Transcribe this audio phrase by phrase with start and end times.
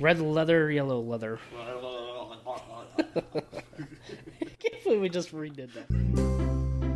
[0.00, 1.38] Red leather, yellow leather.
[2.98, 3.06] I
[4.58, 6.94] can't believe we just redid that.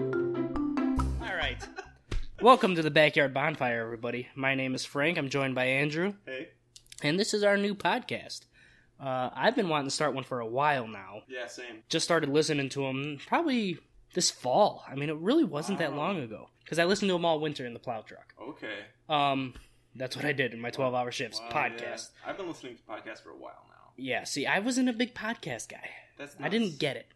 [0.00, 1.58] All right.
[2.40, 4.28] Welcome to the Backyard Bonfire, everybody.
[4.34, 5.18] My name is Frank.
[5.18, 6.48] I'm joined by Andrew, Hey.
[7.02, 8.46] and this is our new podcast.
[8.98, 11.22] Uh, I've been wanting to start one for a while now.
[11.28, 11.82] Yeah, same.
[11.90, 13.78] Just started listening to them probably
[14.14, 14.84] this fall.
[14.88, 17.66] I mean, it really wasn't that long ago because I listened to them all winter
[17.66, 18.32] in the plow truck.
[18.40, 18.78] Okay.
[19.08, 19.54] Um,
[19.96, 21.80] that's what I did in my 12 hour shifts Wow, podcast.
[21.80, 22.28] yeah.
[22.30, 23.90] I've been listening to podcasts for a while now.
[23.96, 24.22] Yeah.
[24.22, 25.90] see, I wasn't a big podcast guy.
[26.16, 27.08] That's I didn't get it.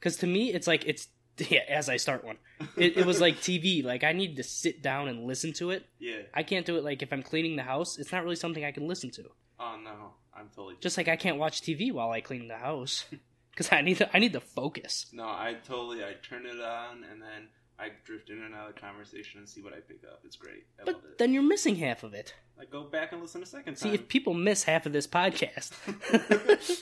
[0.00, 1.06] Because to me, it's like, it's,
[1.38, 2.38] yeah, as I start one,
[2.76, 3.84] it, it was like TV.
[3.84, 5.86] Like, I need to sit down and listen to it.
[6.00, 6.22] Yeah.
[6.34, 7.96] I can't do it like if I'm cleaning the house.
[7.96, 9.30] It's not really something I can listen to.
[9.60, 10.76] Oh no, I'm totally.
[10.80, 13.04] Just like I can't watch TV while I clean the house.
[13.52, 15.06] Because I need to, I need to focus.
[15.12, 16.02] No, I totally.
[16.02, 17.48] I turn it on and then
[17.80, 20.20] I drift in and out of conversation and see what I pick up.
[20.24, 20.66] It's great.
[20.80, 21.18] I love But it.
[21.18, 22.34] then you're missing half of it.
[22.60, 25.72] I go back and listen a second See, if people miss half of this podcast,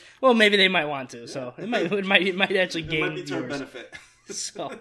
[0.21, 1.29] well, maybe they might want to.
[1.29, 3.95] So it might, it might, it might actually it gain might be to our benefit.
[4.31, 4.79] So-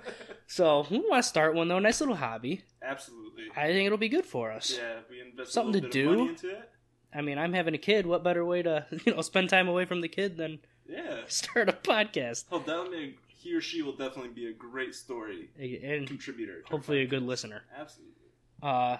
[0.47, 1.79] So we want to start one though.
[1.79, 2.63] Nice little hobby.
[2.81, 3.45] Absolutely.
[3.55, 4.75] I think it'll be good for us.
[4.77, 6.05] Yeah, we invest Something a to do.
[6.09, 6.69] money into it.
[7.13, 8.05] I mean, I'm having a kid.
[8.05, 10.59] What better way to you know spend time away from the kid than
[10.89, 11.21] Yeah.
[11.27, 15.49] start a podcast Oh, that'll make he or she will definitely be a great story
[15.57, 16.63] and contributor.
[16.69, 17.61] hopefully a good listener.
[17.77, 18.13] Absolutely.
[18.61, 18.97] Uh,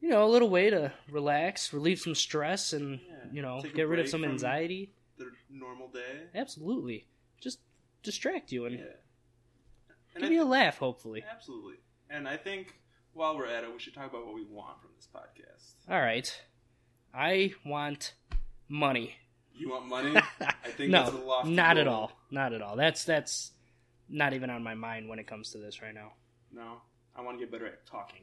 [0.00, 3.14] you know, a little way to relax, relieve some stress, and Yeah.
[3.32, 4.92] you know, get rid of some anxiety.
[5.18, 6.28] Their normal day.
[6.34, 7.06] Absolutely,
[7.40, 7.58] just
[8.02, 8.84] distract you and Yeah.
[10.14, 10.78] And give you a laugh.
[10.78, 11.22] Hopefully.
[11.30, 11.76] Absolutely.
[12.10, 12.74] And I think
[13.12, 15.74] while we're at it, we should talk about what we want from this podcast.
[15.90, 16.28] All right,
[17.14, 18.14] I want
[18.68, 19.16] money.
[19.54, 20.16] You want money?
[20.40, 22.12] I think no, that's a lofty not at all.
[22.30, 22.76] Not at all.
[22.76, 23.52] That's that's
[24.08, 26.12] not even on my mind when it comes to this right now.
[26.52, 26.80] No.
[27.14, 28.22] I want to get better at talking.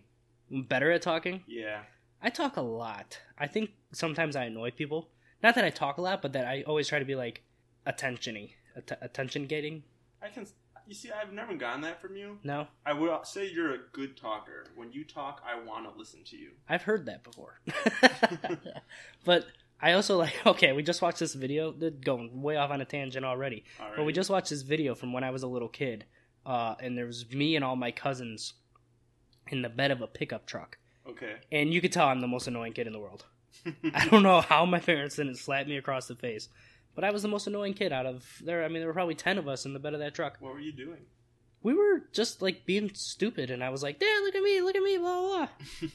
[0.50, 1.44] Better at talking.
[1.48, 1.82] Yeah.
[2.22, 3.20] I talk a lot.
[3.38, 5.10] I think sometimes I annoy people.
[5.42, 7.44] Not that I talk a lot, but that I always try to be like
[7.88, 9.84] attentiony, att- attention getting.
[10.22, 10.46] I can.
[10.86, 12.40] You see, I've never gotten that from you.
[12.44, 14.66] No, I would say you're a good talker.
[14.76, 16.52] When you talk, I want to listen to you.
[16.68, 17.62] I've heard that before.
[19.24, 19.46] but
[19.82, 20.34] I also like.
[20.46, 21.72] Okay, we just watched this video.
[21.72, 23.64] They're going way off on a tangent already.
[23.80, 23.94] Right.
[23.96, 26.06] But we just watched this video from when I was a little kid,
[26.46, 28.54] uh, and there was me and all my cousins
[29.48, 31.36] in the bed of a pickup truck, Okay.
[31.52, 33.26] and you could tell I'm the most annoying kid in the world.
[33.96, 36.50] I don't know how my parents didn't slap me across the face,
[36.94, 38.64] but I was the most annoying kid out of there.
[38.64, 40.38] I mean, there were probably ten of us in the bed of that truck.
[40.40, 41.06] what were you doing?
[41.64, 44.76] We were just like being stupid, and I was like, "Dad, look at me, look
[44.76, 45.48] at me, blah blah."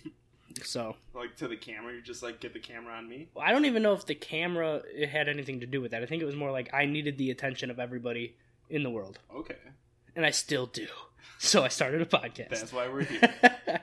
[0.62, 1.92] so like to the camera?
[1.94, 3.28] You just like get the camera on me?
[3.40, 6.02] I don't even know if the camera had anything to do with that.
[6.02, 8.36] I think it was more like I needed the attention of everybody
[8.70, 9.56] in the world, Okay.
[10.16, 10.86] and I still do.
[11.38, 12.50] So I started a podcast.
[12.50, 13.34] That's why we're here.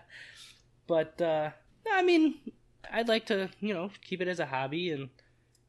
[0.88, 1.52] but uh,
[1.92, 2.36] I mean,
[2.92, 5.10] I'd like to, you know, keep it as a hobby and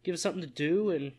[0.03, 0.91] give it something to do.
[0.91, 1.13] And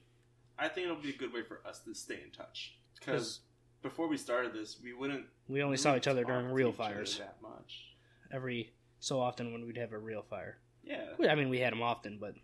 [0.58, 2.76] I think it'll be a good way for us to stay in touch.
[3.00, 3.42] Because
[3.82, 5.26] before we started this, we wouldn't.
[5.48, 7.84] we only saw each other during real fires that much.
[8.32, 8.72] every
[9.04, 10.58] so often when we'd have a real fire.
[10.82, 11.08] Yeah.
[11.30, 12.36] I mean, we had them often, but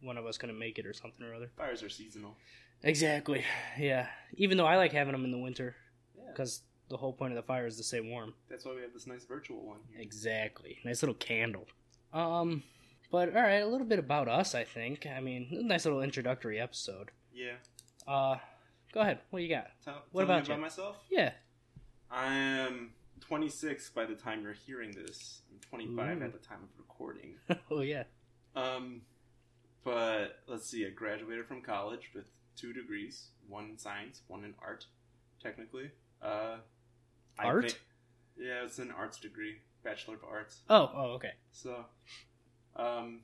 [0.00, 1.50] one of us couldn't make it or something or other.
[1.58, 2.36] Fires are seasonal.
[2.82, 3.44] Exactly.
[3.78, 4.06] Yeah.
[4.34, 5.76] Even though I like having them in the winter
[6.16, 6.24] Yeah.
[6.28, 8.32] because the whole point of the fire is to stay warm.
[8.48, 10.00] That's why we have this nice virtual one here.
[10.00, 10.78] Exactly.
[10.84, 11.66] Nice little candle.
[12.14, 12.62] Um,
[13.10, 14.54] but all right, a little bit about us.
[14.54, 15.06] I think.
[15.06, 17.10] I mean, a nice little introductory episode.
[17.34, 17.54] Yeah.
[18.08, 18.36] Uh,
[18.92, 19.18] go ahead.
[19.30, 19.66] What you got?
[19.84, 20.96] Tell, What tell me about about myself?
[21.10, 21.32] Yeah.
[22.10, 25.42] I am 26 by the time you're hearing this.
[25.50, 26.24] I'm 25 Ooh.
[26.24, 27.34] at the time of recording.
[27.70, 28.04] oh yeah.
[28.54, 29.02] Um,
[29.84, 30.86] but let's see.
[30.86, 34.86] I graduated from college with two degrees: one in science, one in art.
[35.42, 35.90] Technically,
[36.22, 36.56] uh,
[37.38, 37.72] I Art?
[37.72, 40.60] thi- yeah, it's an arts degree, bachelor of arts.
[40.68, 40.90] Oh.
[40.94, 41.04] Oh.
[41.14, 41.32] Okay.
[41.52, 41.84] So,
[42.74, 43.20] um,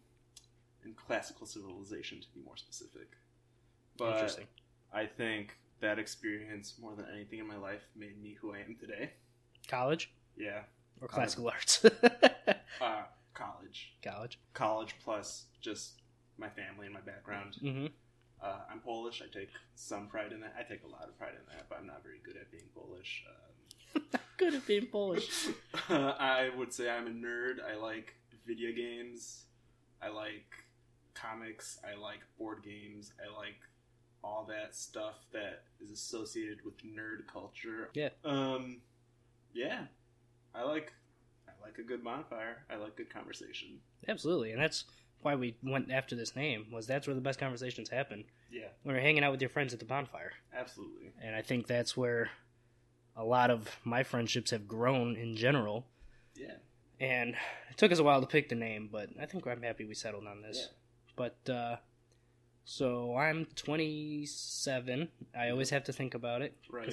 [0.84, 3.08] in classical civilization, to be more specific.
[3.96, 4.46] But Interesting.
[4.92, 8.76] I think that experience, more than anything in my life, made me who I am
[8.78, 9.12] today.
[9.68, 10.62] College Yeah,
[11.00, 11.84] or classical arts?
[12.80, 13.02] uh,
[13.34, 14.38] college, College.
[14.54, 16.00] college plus just
[16.38, 17.56] my family and my background.
[17.62, 17.86] Mm-hmm.
[18.42, 19.22] Uh, I'm Polish.
[19.22, 20.54] I take some pride in that.
[20.58, 22.64] I take a lot of pride in that, but I'm not very good at being
[22.74, 23.24] Polish.
[23.28, 24.02] Um,
[24.38, 25.48] Good at being Polish.
[25.88, 27.56] I would say I'm a nerd.
[27.62, 29.44] I like video games.
[30.02, 30.46] I like
[31.14, 31.78] comics.
[31.88, 33.12] I like board games.
[33.22, 33.60] I like
[34.24, 37.90] all that stuff that is associated with nerd culture.
[37.94, 38.08] Yeah.
[38.24, 38.78] Um,
[39.54, 39.82] yeah.
[40.54, 40.92] I like.
[41.48, 42.58] I like a good bonfire.
[42.70, 43.78] I like good conversation.
[44.08, 44.84] Absolutely, and that's
[45.22, 46.66] why we went after this name.
[46.72, 49.72] Was that's where the best conversations happen Yeah, when you're hanging out with your friends
[49.72, 50.32] at the bonfire.
[50.54, 51.12] absolutely.
[51.22, 52.30] and I think that's where
[53.16, 55.86] a lot of my friendships have grown in general.
[56.34, 56.56] Yeah.
[57.00, 57.34] and
[57.70, 59.94] it took us a while to pick the name, but I think I'm happy we
[59.94, 60.68] settled on this.
[61.14, 61.76] But uh,
[62.64, 65.08] so I'm 27.
[65.38, 66.56] I always have to think about it.
[66.70, 66.92] Right.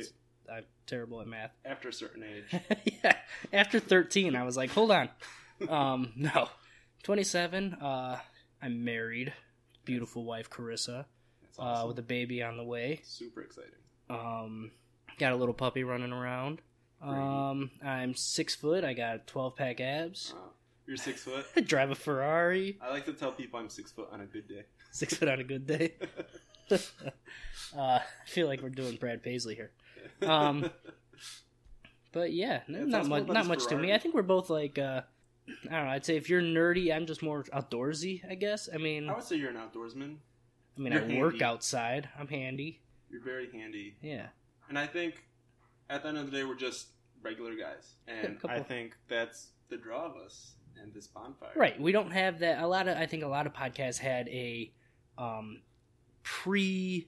[0.51, 1.51] I'm terrible at math.
[1.65, 2.61] After a certain age.
[3.03, 3.15] yeah.
[3.53, 5.09] After 13, I was like, hold on.
[5.67, 6.47] Um, no.
[7.03, 7.73] 27.
[7.73, 8.17] Uh,
[8.61, 9.33] I'm married.
[9.83, 11.03] Beautiful wife, Carissa,
[11.41, 13.01] That's uh, with a baby on the way.
[13.03, 13.71] Super exciting.
[14.09, 14.71] Um,
[15.17, 16.61] got a little puppy running around.
[17.01, 18.85] Um, I'm six foot.
[18.85, 20.33] I got 12 pack abs.
[20.87, 21.45] You're six foot.
[21.57, 22.77] I drive a Ferrari.
[22.81, 24.63] I like to tell people I'm six foot on a good day.
[24.91, 25.93] Six foot on a good day.
[26.71, 26.77] uh,
[27.77, 29.71] I feel like we're doing Brad Paisley here.
[30.21, 30.69] Um,
[32.11, 33.27] But yeah, Yeah, not much.
[33.27, 33.93] Not much to me.
[33.93, 34.77] I think we're both like.
[34.77, 35.01] uh
[35.69, 35.91] I don't know.
[35.91, 38.21] I'd say if you're nerdy, I'm just more outdoorsy.
[38.29, 38.69] I guess.
[38.73, 40.17] I mean, I would say you're an outdoorsman.
[40.77, 42.07] I mean, you're I work outside.
[42.17, 42.81] I'm handy.
[43.09, 43.95] You're very handy.
[44.01, 44.27] Yeah.
[44.69, 45.23] And I think
[45.89, 46.87] at the end of the day, we're just
[47.23, 47.93] regular guys.
[48.07, 51.51] And I think that's the draw of us and this bonfire.
[51.55, 51.79] Right.
[51.79, 52.61] We don't have that.
[52.61, 54.71] A lot of I think a lot of podcasts had a
[55.17, 55.61] um,
[56.23, 57.07] pre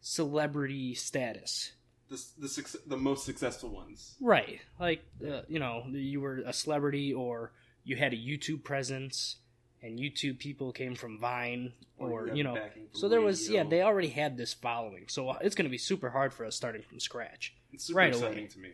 [0.00, 1.72] celebrity status.
[2.12, 4.16] The, the, suc- the most successful ones.
[4.20, 4.60] Right.
[4.78, 7.52] Like uh, you know, you were a celebrity or
[7.84, 9.36] you had a YouTube presence,
[9.82, 12.58] and YouTube people came from Vine or have you know.
[12.92, 15.06] So there was yeah, they already had this following.
[15.08, 17.54] So uh, it's going to be super hard for us starting from scratch.
[17.72, 18.46] It's super right exciting away.
[18.48, 18.68] to me.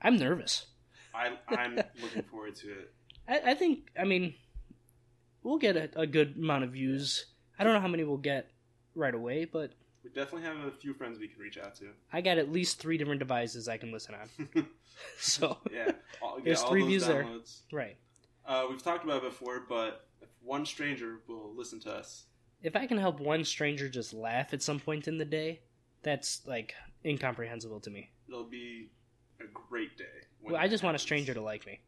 [0.00, 0.64] I'm nervous.
[1.14, 2.94] I, I'm looking forward to it.
[3.28, 4.34] I, I think I mean
[5.42, 7.26] we'll get a, a good amount of views.
[7.58, 8.50] I don't know how many we'll get
[8.94, 11.88] right away, but We definitely have a few friends we can reach out to.
[12.12, 14.66] I got at least three different devices I can listen on.
[15.18, 17.26] So yeah, all, get There's three views there.
[17.72, 17.96] right.
[18.46, 22.24] Uh, we've talked about it before, but if one stranger will listen to us,
[22.62, 25.60] If I can help one stranger just laugh at some point in the day,
[26.02, 26.74] that's like
[27.04, 28.10] incomprehensible to me.
[28.28, 28.90] it'll be
[29.40, 30.04] a great day.
[30.42, 31.80] Well, I just want a stranger to like me.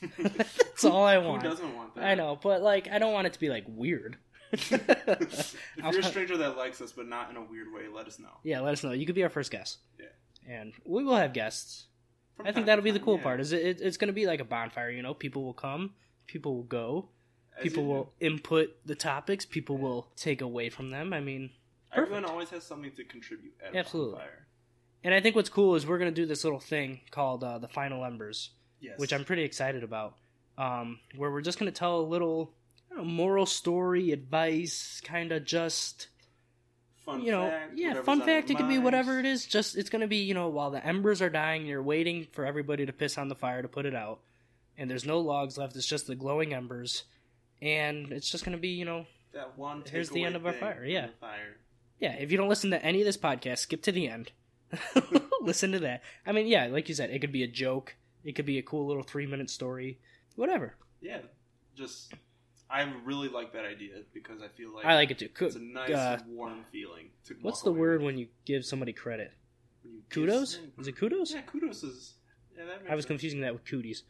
[0.18, 1.42] That's all I want.
[1.42, 2.04] Who doesn't want that?
[2.04, 4.16] I know, but like I don't want it to be like weird.
[4.52, 8.06] if I'll- you're a stranger that likes us, but not in a weird way, let
[8.06, 8.30] us know.
[8.42, 8.92] yeah, let us know.
[8.92, 9.78] You could be our first guest.
[9.98, 10.06] Yeah.
[10.48, 11.86] And we will have guests.
[12.36, 13.22] From I think that'll be the cool yeah.
[13.22, 13.40] part.
[13.40, 13.80] Is it, it?
[13.80, 14.90] It's going to be like a bonfire.
[14.90, 15.94] You know, people will come,
[16.26, 17.08] people will go,
[17.56, 18.26] As people will do.
[18.26, 21.12] input the topics, people will take away from them.
[21.12, 21.50] I mean,
[21.94, 23.54] Everyone always has something to contribute.
[23.66, 24.12] At a Absolutely.
[24.18, 24.46] bonfire.
[25.02, 27.58] and I think what's cool is we're going to do this little thing called uh,
[27.58, 28.50] the Final Embers,
[28.80, 28.98] Yes.
[28.98, 30.16] which I'm pretty excited about.
[30.58, 32.52] Um, where we're just going to tell a little
[32.96, 36.08] know, moral story, advice, kind of just
[37.04, 38.50] fun you know, fact, yeah, fun fact.
[38.50, 39.46] It could be whatever it is.
[39.46, 42.84] Just it's gonna be you know while the embers are dying, you're waiting for everybody
[42.84, 44.20] to piss on the fire to put it out,
[44.76, 45.76] and there's no logs left.
[45.76, 47.04] It's just the glowing embers,
[47.62, 49.84] and it's just gonna be you know That one.
[49.88, 51.08] Here's the end of our fire, yeah.
[51.20, 51.56] Fire.
[51.98, 52.12] yeah.
[52.12, 54.32] If you don't listen to any of this podcast, skip to the end.
[55.40, 56.02] listen to that.
[56.26, 57.94] I mean, yeah, like you said, it could be a joke.
[58.24, 59.98] It could be a cool little three minute story.
[60.34, 60.74] Whatever.
[61.00, 61.20] Yeah.
[61.76, 62.12] Just.
[62.68, 65.28] I really like that idea because I feel like I like it too.
[65.28, 67.10] Ku- it's a nice uh, warm feeling.
[67.26, 68.06] To what's the word with.
[68.06, 69.32] when you give somebody credit?
[69.82, 70.58] When you give Kudos?
[70.78, 71.32] Is it kudos?
[71.32, 72.14] Yeah, kudos is.
[72.56, 73.06] Yeah, I was sense.
[73.06, 74.02] confusing that with cooties.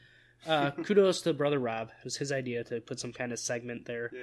[0.47, 1.89] Uh, kudos to brother Rob.
[1.99, 4.11] It was his idea to put some kind of segment there.
[4.15, 4.21] Yeah,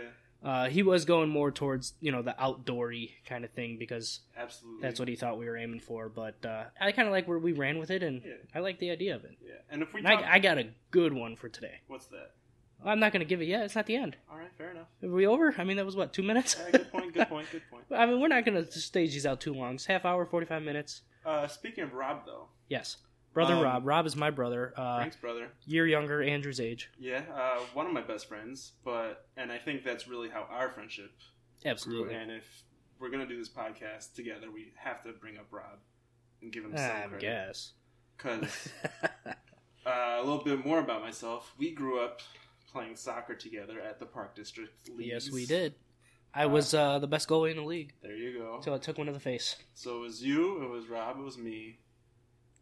[0.49, 4.81] Uh, he was going more towards you know the outdoory kind of thing because absolutely.
[4.81, 6.09] that's what he thought we were aiming for.
[6.09, 8.33] But uh, I kind of like where we ran with it, and Yeah.
[8.55, 9.37] I like the idea of it.
[9.45, 11.81] Yeah, and if we And talk, I, I got a good one for today.
[11.87, 12.31] what's that?
[12.85, 13.63] I'm not going to give it yet.
[13.63, 14.15] It's not the end.
[14.31, 14.87] All right, fair enough.
[15.03, 15.53] Are we over?
[15.57, 16.55] I mean, that was what two minutes.
[16.71, 17.13] Good point.
[17.13, 17.47] Good point.
[17.51, 17.83] Good point.
[17.91, 19.75] I mean, we're not going to stage these out too long.
[19.75, 21.01] It's half hour, forty five minutes.
[21.25, 22.97] Uh, speaking of Rob, though, Yes,
[23.33, 23.85] brother Um, Rob.
[23.87, 24.73] Rob is my brother.
[24.75, 25.47] Uh, Frank's brother.
[25.65, 26.89] year younger, Andrew's age.
[26.99, 30.69] Yeah, uh, one of my best friends, but and I think that's really how our
[30.69, 31.11] friendship
[31.61, 31.71] grew.
[31.71, 32.13] Absolutely.
[32.15, 32.63] And if
[32.99, 35.79] we're gonna do this podcast together, we have to bring up Rob
[36.41, 37.19] and give him I some credit.
[37.21, 37.71] guess.
[38.17, 38.69] Because
[39.85, 41.53] uh, a little bit more about myself.
[41.57, 42.21] We grew up
[42.73, 45.07] playing soccer together at the Park District League.
[45.07, 45.75] yes, we did.
[46.33, 48.55] I was uh, the best goalie in the league There you go.
[48.57, 49.55] until I took one to the face.
[49.75, 51.77] So it was you, it was Rob, it was me,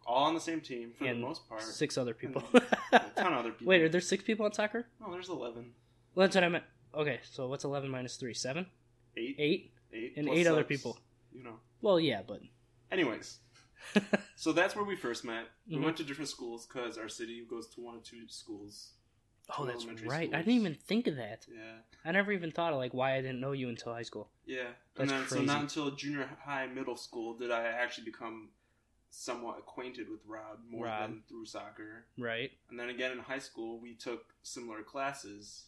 [0.06, 1.62] all on the same team for And the most part.
[1.62, 2.44] Six other people.
[2.92, 3.68] A ton of other people.
[3.68, 4.86] Wait, are there six people in soccer?
[5.00, 5.72] No, there's eleven.
[6.14, 6.66] Well, that's what I meant.
[6.94, 8.34] Okay, so what's 11 minus 3?
[8.34, 8.66] 7?
[9.16, 9.36] Eight.
[9.40, 9.72] 8?
[9.94, 10.14] Eight.
[10.18, 10.98] and eight other people.
[11.34, 11.56] You know.
[11.82, 12.42] Well, yeah, but.
[12.92, 13.40] Anyways,
[14.36, 15.46] so that's where we first met.
[15.70, 15.84] We Mhm.
[15.86, 18.92] went to different schools because our city goes to one or two schools.
[19.50, 20.34] Oh, Two that's elementary right.
[20.34, 21.46] I didn't even think of that.
[21.52, 21.60] Yeah,
[22.06, 24.30] I never even thought of like why I didn't know you until high school.
[24.46, 24.64] yeah.
[24.96, 28.50] That's and then so not until junior high, middle school did I actually become
[29.10, 31.10] somewhat acquainted with Rob more Rob.
[31.10, 32.06] than through soccer.
[32.18, 32.52] Right?
[32.70, 35.66] And then again in high school, we took similar classes.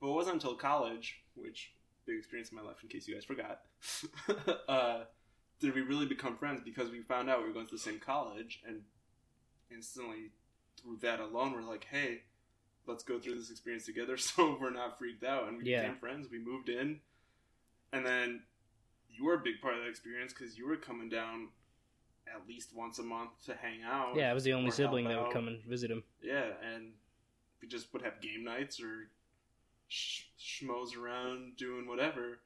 [0.00, 1.72] But it wasn't until college, which
[2.06, 3.60] big experience in my life, in case you guys forgot,
[4.68, 5.04] uh,
[5.60, 8.00] did we really become friends because we found out we were going to the same
[8.00, 8.80] college, and
[9.70, 10.30] instantly
[10.80, 12.22] through that alone, we're like, hey,
[12.86, 15.48] let's go through this experience together so we're not freaked out.
[15.48, 15.82] And we Yeah.
[15.82, 16.28] became friends.
[16.30, 17.00] We moved in,
[17.92, 18.42] and then
[19.10, 21.48] you were a big part of that experience because you were coming down
[22.26, 24.16] at least once a month to hang out.
[24.16, 26.02] Yeah, I was the only sibling that would come and visit him.
[26.22, 26.92] Yeah, and
[27.60, 29.08] we just would have game nights or
[29.88, 32.38] sh- schmoes around doing whatever.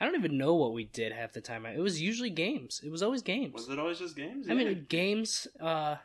[0.00, 1.64] I don't even know what we did half the time.
[1.64, 2.80] It was usually games.
[2.84, 3.54] It was always games.
[3.54, 4.46] Was it always just games?
[4.50, 5.46] I mean, games.
[5.60, 5.96] Uh,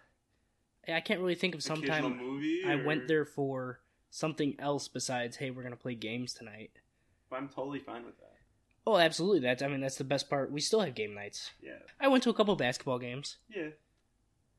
[0.88, 2.63] I can't really think of some time movie.
[2.65, 6.71] I or- went there for something else besides, hey, we're gonna play games tonight.
[7.31, 8.27] I'm totally fine with that.
[8.85, 9.39] Oh, absolutely.
[9.39, 10.51] That's I mean that's the best part.
[10.51, 11.51] We still have game nights.
[11.61, 13.38] Yeah, I went to a couple basketball games.
[13.53, 13.69] yeah,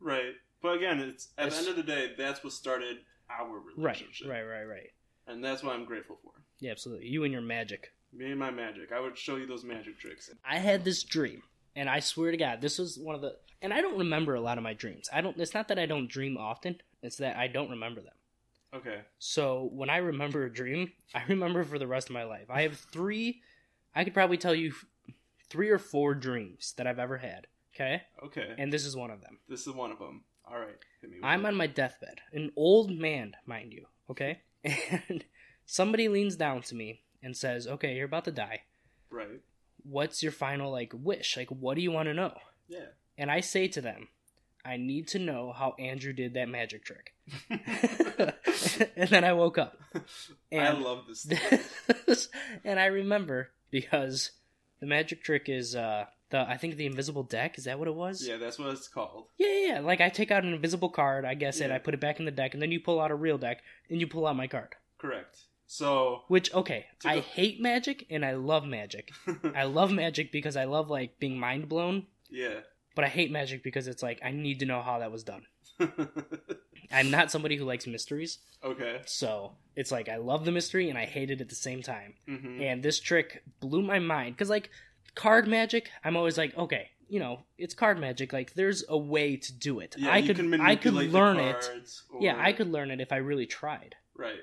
[0.01, 0.35] right.
[0.63, 2.99] But again, it's at the end of the day, that's what started
[3.29, 3.79] our relationship.
[3.85, 4.91] Right, relationship, right, right, right.
[5.27, 6.33] And that's what I'm grateful for.
[6.61, 7.09] Yeah, absolutely.
[7.09, 7.93] You and your magic.
[8.13, 8.93] Me and my magic.
[8.93, 10.31] I would show you those magic tricks.
[10.49, 11.43] I had this dream,
[11.75, 13.37] and I swear to God, this was one of the.
[13.63, 15.09] And I don't remember a lot of my dreams.
[15.13, 15.39] I don't.
[15.39, 16.81] It's not that I don't dream often.
[17.03, 18.15] It's that I don't remember them.
[18.75, 19.01] Okay.
[19.19, 22.47] So when I remember a dream, I remember for the rest of my life.
[22.51, 23.41] I have three.
[23.95, 24.73] I could probably tell you
[25.49, 27.47] three or four dreams that I've ever had.
[27.75, 28.55] Okay, Okay.
[28.59, 29.39] and this is one of them.
[29.49, 30.25] this is one of them.
[30.47, 30.77] All right.
[31.01, 31.49] Hit me I'm it.
[31.49, 33.87] on my deathbed, an old man, mind you.
[34.11, 35.25] Okay, and
[35.65, 38.63] somebody leans down to me and says, "Okay, you're about to die.
[39.09, 39.41] Right.
[39.85, 41.37] What's your final like wish?
[41.37, 42.37] Like, what do you want to know?"
[42.69, 42.87] Yeah.
[43.19, 44.09] And I say to them,
[44.65, 47.13] I need to know how Andrew did that magic trick.
[48.97, 49.79] and then I woke up.
[49.95, 50.01] I
[50.53, 52.29] And- love this.
[52.65, 54.31] And I remember because
[54.81, 57.95] the magic trick is uh the I think the invisible deck, is that what it
[57.95, 58.27] was?
[58.27, 59.27] yeah, that's what it's called.
[59.39, 59.81] Yeah, yeah, yeah.
[59.81, 62.25] Like I take out an invisible card, I guess it, I put it back in
[62.25, 64.47] the deck, and then you pull out a real deck, and you pull out my
[64.47, 64.75] card.
[64.99, 65.37] Correct.
[65.67, 66.23] So.
[66.29, 69.11] Which okay, I go- hate magic and I love magic.
[69.55, 72.61] I love magic because I love like being mind blown, yeah.
[72.95, 75.47] But I hate magic because it's like I need to know how that was done.
[76.93, 79.01] I'm not somebody who likes mysteries, okay.
[79.07, 82.15] so it's like I love the mystery and I hate it at the same time.
[82.27, 84.71] hmm And this trick blew my mind because, like,
[85.15, 88.33] card magic, I'm always like, okay, you know, it's card magic.
[88.33, 89.95] Like, there's a way to do it.
[89.99, 91.61] Yeah, I you could, can I could learn it.
[91.61, 93.95] cards, Yeah, I could learn it if I really tried.
[94.17, 94.41] Right.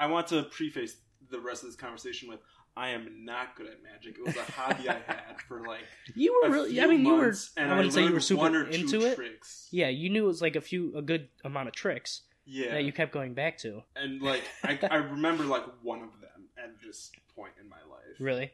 [0.00, 0.96] I want to preface
[1.30, 2.40] the rest of this conversation with
[2.76, 4.16] I am not good at magic.
[4.18, 5.82] It was a hobby I had for like
[6.14, 7.34] You were a really, few I mean, you were.
[7.56, 9.14] and I wouldn't say you were super one or two into it.
[9.16, 9.68] Tricks.
[9.70, 12.72] Yeah, you knew it was like a few, a good amount of tricks Yeah.
[12.72, 13.82] that you kept going back to.
[13.96, 18.16] and like I, I remember like one of them at this point in my life.
[18.18, 18.52] Really?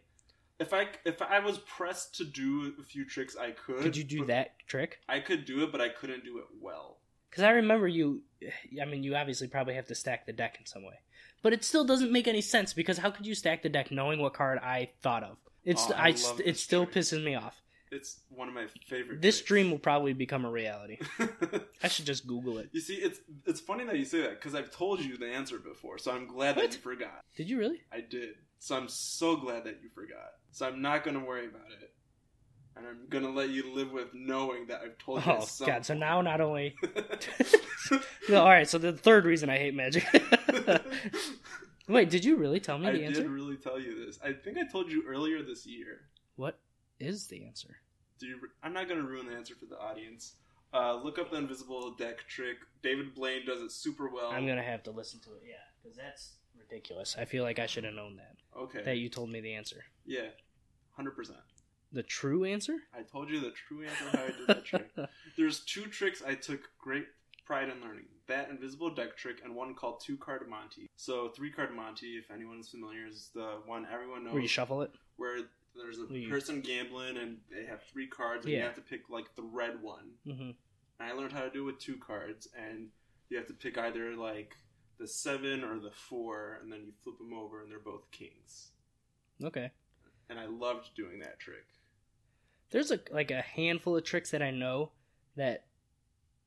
[0.59, 3.81] If I if I was pressed to do a few tricks, I could.
[3.83, 4.99] Could you do that trick?
[5.09, 6.97] I could do it, but I couldn't do it well.
[7.31, 8.23] Because I remember you.
[8.83, 10.95] I mean, you obviously probably have to stack the deck in some way,
[11.43, 14.21] but it still doesn't make any sense because how could you stack the deck knowing
[14.21, 15.37] what card I thought of?
[15.65, 16.15] It's Oh, I I,
[16.45, 17.61] it still pisses me off.
[17.91, 19.23] It's one of my favorite.
[19.23, 20.99] This dream will probably become a reality.
[21.83, 22.69] I should just Google it.
[22.73, 25.59] you see, it's it's funny that you say that because I've told you the answer
[25.59, 27.21] before, so I'm glad that you forgot.
[27.37, 27.81] Did you really?
[27.93, 28.35] I did.
[28.59, 30.33] So I'm so glad that you forgot.
[30.51, 31.88] So I'm not gonna worry about it.
[32.79, 35.33] And I'm gonna let you live with knowing that I've told you.
[35.33, 35.85] Oh at some god!
[35.85, 36.77] So now not only
[38.29, 38.69] no, all right.
[38.69, 40.07] So the third reason I hate magic.
[41.89, 43.23] Wait, did you really tell me I the answer?
[43.23, 44.19] did really tell you this.
[44.23, 46.03] I think I told you earlier this year.
[46.37, 46.61] What
[47.01, 47.77] is the answer?
[48.21, 50.35] Do you, I'm not gonna ruin the answer for the audience.
[50.73, 52.59] Uh, look up the invisible deck trick.
[52.83, 54.31] David Blaine does it super well.
[54.31, 55.43] I'm gonna have to listen to it.
[55.49, 57.17] Yeah, because that's ridiculous.
[57.19, 58.37] I feel like I should have known that.
[58.57, 58.83] Okay.
[58.85, 59.85] That you told me the answer.
[60.05, 60.29] Yeah.
[60.95, 61.39] Hundred percent.
[61.93, 62.77] The true answer?
[62.95, 64.91] I told you the true answer how I did that trick.
[65.39, 67.07] There's two tricks I took great
[67.47, 68.05] pride in learning.
[68.27, 70.87] That invisible deck trick and one called two card Monty.
[70.97, 74.83] So three card Monty, if anyone's familiar, is the one everyone knows Where you shuffle
[74.83, 74.91] it?
[75.17, 75.39] where
[75.75, 79.35] there's a person gambling and they have three cards and you have to pick like
[79.37, 80.11] the red one.
[80.25, 80.55] hmm And
[81.01, 82.89] I learned how to do it with two cards and
[83.31, 84.55] you have to pick either like
[84.99, 88.73] the seven or the four and then you flip them over and they're both kings.
[89.43, 89.71] Okay.
[90.29, 91.65] And I loved doing that trick.
[92.71, 94.91] There's a like a handful of tricks that I know
[95.37, 95.65] that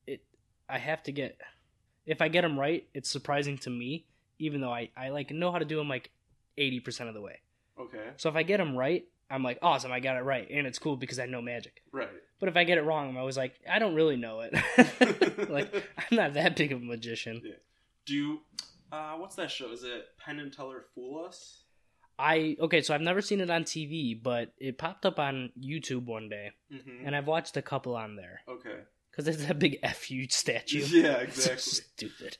[0.06, 0.22] it
[0.68, 1.40] I have to get.
[2.06, 4.06] If I get them right, it's surprising to me,
[4.38, 6.10] even though I I like know how to do them like
[6.58, 7.40] eighty percent of the way.
[7.78, 8.10] Okay.
[8.16, 10.78] So if I get them right, I'm like awesome, I got it right, and it's
[10.78, 11.82] cool because I know magic.
[11.90, 12.08] Right.
[12.38, 15.48] But if I get it wrong, I'm always like I don't really know it.
[15.48, 17.40] like I'm not that big of a magician.
[17.44, 17.54] Yeah.
[18.04, 18.40] Do you,
[18.90, 19.70] uh, what's that show?
[19.70, 21.61] Is it Penn and Teller Fool Us?
[22.18, 26.04] I okay, so I've never seen it on TV, but it popped up on YouTube
[26.06, 27.06] one day, Mm-hmm.
[27.06, 28.80] and I've watched a couple on there Okay.
[29.10, 30.84] because it's that big fu statue.
[30.86, 31.84] Yeah, It's so exactly.
[32.08, 32.36] stupid.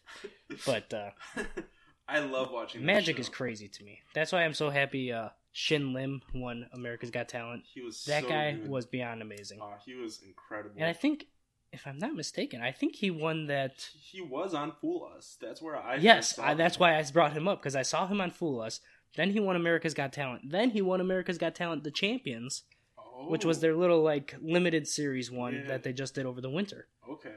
[0.66, 1.10] But uh,
[2.08, 2.84] I love watching.
[2.84, 4.00] magic is crazy to me.
[4.14, 5.12] That's why I'm so happy.
[5.12, 7.64] Uh, Shin Lim won America's Got Talent.
[7.72, 8.68] He was That so guy good.
[8.68, 10.76] was beyond amazing, Aw, he was incredible.
[10.78, 11.26] and I think
[11.72, 13.88] if I'm not mistaken, I think he won that.
[13.94, 15.36] He was on Fool Us.
[15.40, 15.96] That's where I.
[15.96, 18.80] yes, I, that's why I brought him up because I saw him on Fool Us.
[19.16, 20.50] Then he won America's Got Talent.
[20.50, 22.62] Then he won America's Got Talent, the Champions,
[22.99, 25.66] Oh, which was their little like limited series one Yeah.
[25.69, 26.88] that they just did over the winter.
[27.09, 27.35] Okay.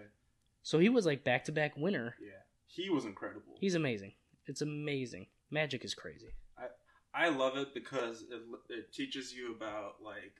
[0.63, 2.15] So he was like back to back winner.
[2.21, 2.31] Yeah,
[2.65, 3.55] he was incredible.
[3.59, 4.13] He's amazing.
[4.47, 5.27] It's amazing.
[5.51, 6.29] Magic is crazy.
[6.57, 10.33] I I love it because it, it teaches you about like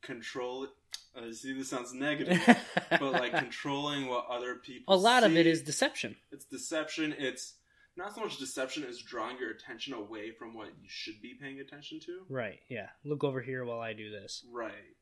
[0.00, 0.68] control.
[1.14, 2.40] Uh, see, this sounds negative,
[2.90, 4.94] but like controlling what other people.
[4.94, 6.16] a lot of it is deception.
[6.30, 7.14] it's deception.
[7.18, 7.54] It's
[7.96, 11.60] not so much deception as drawing your attention away from what you should be paying
[11.60, 12.22] attention to.
[12.28, 12.60] Right.
[12.68, 12.88] Yeah.
[13.04, 14.44] Look over here while I do this.
[14.50, 14.96] Right.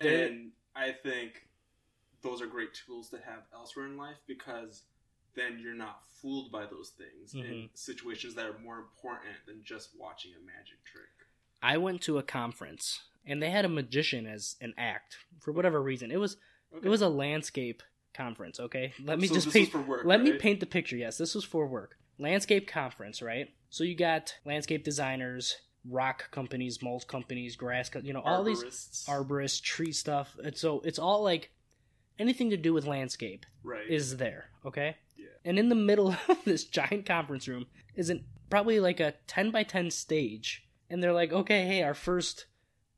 [0.00, 1.48] There- And I think
[2.22, 4.82] those are great tools to have elsewhere in life because
[5.34, 7.76] then you're not fooled by those things in Mhm.
[7.78, 11.10] situations that are more important than just watching a magic trick.
[11.62, 15.82] I went to a conference and they had a magician as an act for whatever
[15.82, 16.10] reason.
[16.10, 16.36] It was
[16.72, 16.86] Okay.
[16.86, 17.82] it was a landscape
[18.14, 18.58] conference.
[18.58, 19.74] Okay, let me So just this paint.
[19.74, 20.96] was for work, let me paint the picture.
[20.96, 21.98] Yes, this was for work.
[22.18, 23.48] Landscape conference, right?
[23.70, 25.56] So you got landscape designers,
[25.88, 29.08] rock companies, mulch companies, grass, co- you know, all these Arborists.
[29.08, 30.36] arborists, tree stuff.
[30.42, 31.50] And so it's all like
[32.18, 33.88] anything to do with landscape right.
[33.88, 34.46] is there.
[34.64, 34.96] Okay.
[35.16, 35.26] Yeah.
[35.44, 39.50] And in the middle of this giant conference room is an, probably like a 10
[39.50, 40.64] by 10 stage.
[40.88, 42.46] And they're like, okay, hey, our first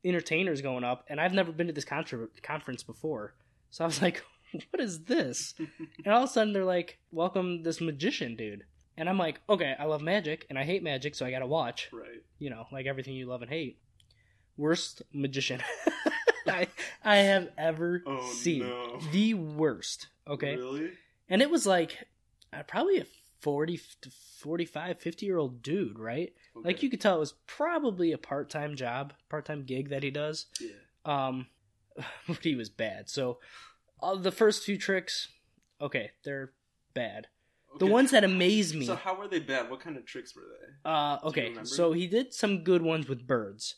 [0.04, 1.04] entertainer's going up.
[1.08, 3.34] And I've never been to this contra- conference before.
[3.70, 4.22] So I was like,
[4.70, 5.54] what is this?
[6.04, 8.64] and all of a sudden they're like, welcome this magician dude.
[8.98, 11.88] And I'm like, okay, I love magic and I hate magic, so I gotta watch.
[11.92, 12.22] right.
[12.38, 13.78] You know, like everything you love and hate.
[14.56, 15.62] Worst magician
[16.48, 16.66] I,
[17.04, 18.60] I have ever Oh seen.
[18.60, 18.98] no.
[19.12, 20.08] The worst.
[20.26, 20.90] Okay Really?
[21.28, 22.08] and it was like
[22.52, 23.06] uh, probably a
[23.40, 28.10] 40 to 45 50 year old dude right like you could tell it was probably
[28.12, 30.70] a part-time job part-time gig that he does Yeah.
[31.04, 31.46] um
[32.26, 33.38] but he was bad so
[34.02, 35.28] uh, the first few tricks
[35.80, 36.52] okay they're
[36.94, 37.28] bad
[37.78, 39.70] the ones that amaze me So how were they bad?
[39.70, 40.90] What kind of tricks were they?
[40.90, 43.76] uh okay so he did some good ones with birds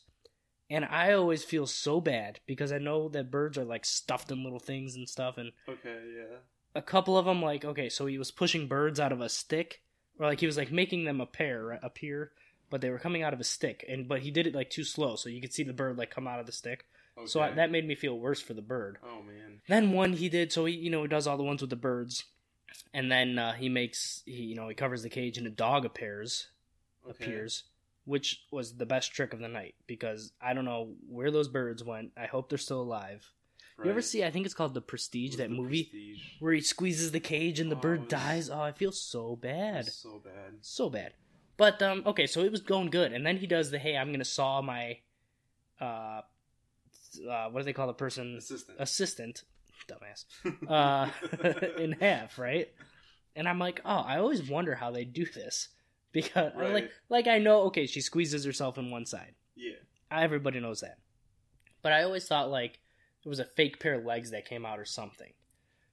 [0.69, 4.43] and i always feel so bad because i know that birds are like stuffed in
[4.43, 6.37] little things and stuff and Okay, yeah.
[6.75, 9.81] a couple of them like okay so he was pushing birds out of a stick
[10.19, 12.31] or like he was like making them appear right, appear
[12.69, 14.83] but they were coming out of a stick and but he did it like too
[14.83, 16.85] slow so you could see the bird like come out of the stick
[17.17, 17.27] Okay.
[17.27, 19.59] so I, that made me feel worse for the bird Oh man.
[19.67, 21.75] then one he did so he you know he does all the ones with the
[21.75, 22.23] birds
[22.93, 25.85] and then uh, he makes he you know he covers the cage and a dog
[25.85, 26.47] appears
[27.09, 27.23] Okay.
[27.23, 27.63] appears
[28.05, 31.83] which was the best trick of the night because i don't know where those birds
[31.83, 33.31] went i hope they're still alive
[33.83, 36.19] you ever see i think it's called the prestige that the movie Prestige.
[36.39, 38.49] where he squeezes the cage and the Oh, bird was- dies.
[38.51, 40.53] Oh, I feel so bad, So bad.
[40.61, 41.13] so bad.
[41.57, 44.11] But um, okay, so it was going good, and then he does the hey, I'm
[44.11, 44.99] gonna saw my,
[45.79, 46.21] uh,
[47.27, 48.77] uh what do they call the person Assistant.
[48.79, 49.43] assistant,
[49.91, 50.25] dumbass,
[50.67, 51.09] uh,
[51.81, 52.69] in half, right?
[53.35, 55.69] And I'm like, oh, I always wonder how they do this
[56.11, 59.35] because I like like I know okay, she squeezes herself in one side.
[59.55, 59.73] yeah.
[60.11, 60.97] Everybody knows that.
[61.81, 62.79] But I always thought like
[63.23, 65.31] it was a fake pair of legs that came out or something.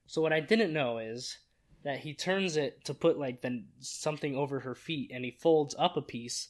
[0.07, 1.37] So what I didn't know is
[1.83, 5.75] that he turns it to put like the something over her feet and he folds
[5.79, 6.49] up a piece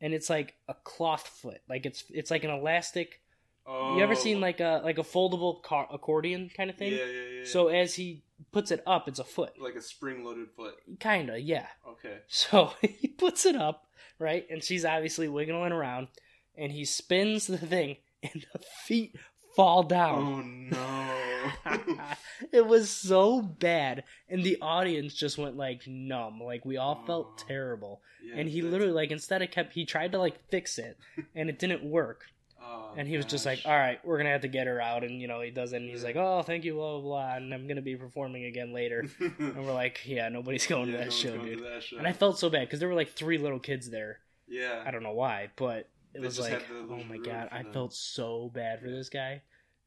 [0.00, 1.60] and it's like a cloth foot.
[1.68, 3.20] Like it's it's like an elastic.
[3.66, 3.96] Oh.
[3.96, 6.92] You ever seen like a like a foldable car- accordion kind of thing?
[6.92, 7.44] Yeah, yeah, yeah.
[7.44, 9.52] So as he puts it up, it's a foot.
[9.60, 10.74] like a spring-loaded foot.
[10.98, 11.66] Kinda, yeah.
[11.88, 12.18] Okay.
[12.28, 13.86] So he puts it up,
[14.18, 14.46] right?
[14.50, 16.08] And she's obviously wiggling around,
[16.56, 19.14] and he spins the thing, and the feet
[19.54, 20.70] fall down.
[20.72, 21.16] Oh no.
[22.52, 26.40] it was so bad, and the audience just went like numb.
[26.40, 27.44] Like we all felt Oh.
[27.46, 28.00] terrible.
[28.24, 30.96] Yeah, and he that's- literally like instead of kept he tried to like fix it,
[31.34, 32.22] and it didn't work.
[32.62, 35.02] Oh, And he was just like, "All right, we're gonna have to get her out."
[35.04, 37.36] And you know he does it, and he's like, "Oh, thank you, blah blah blah,"
[37.36, 39.06] and I'm gonna be performing again later.
[39.20, 41.96] and we're like, "Yeah, nobody's going Yeah, to that show, going to dude." that show.
[41.98, 44.20] And I felt so bad because there were like three little kids there.
[44.48, 44.82] yeah.
[44.84, 47.72] I don't know why, but it They was like, oh my god, I them.
[47.72, 48.96] felt so bad for Yeah.
[48.96, 49.42] this guy.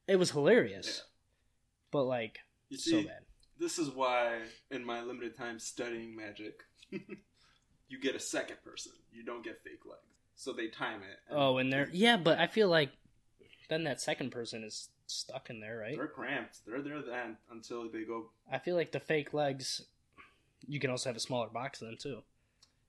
[0.08, 1.04] It was hilarious,
[1.92, 3.20] but like You so see, bad.
[3.60, 4.40] this is why
[4.72, 8.94] in my limited time studying magic, you get a second person.
[9.12, 10.00] You don't get fake legs.
[10.36, 11.20] So they time it.
[11.32, 12.90] Oh, and they're yeah, but I feel like
[13.70, 15.96] then that second person is stuck in there, right?
[15.96, 16.60] They're cramped.
[16.66, 18.30] They're there then until they go.
[18.52, 19.84] I feel like the fake legs.
[20.68, 22.24] You can also have a smaller box then too,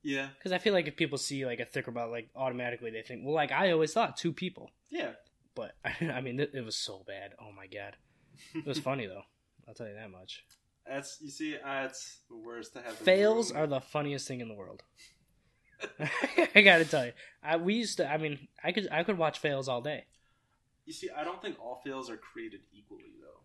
[0.05, 0.29] Yeah.
[0.39, 3.23] because I feel like if people see like a thicker box, like automatically they think,
[3.25, 5.11] well, like I always thought two people, Yeah.
[5.57, 7.33] but I mean it, it was so bad.
[7.41, 7.97] Oh my god,
[8.55, 9.25] it was funny though.
[9.69, 10.45] I'll tell you that much.
[10.87, 11.57] That's you see.
[11.67, 12.95] it's the worst to have.
[12.95, 14.83] Fails are the funniest thing in the world.
[16.55, 18.11] I gotta tell you, I we used to.
[18.11, 20.07] I mean, I could I could watch fails all day.
[20.87, 23.41] You see, I don't think all fails are created equally though.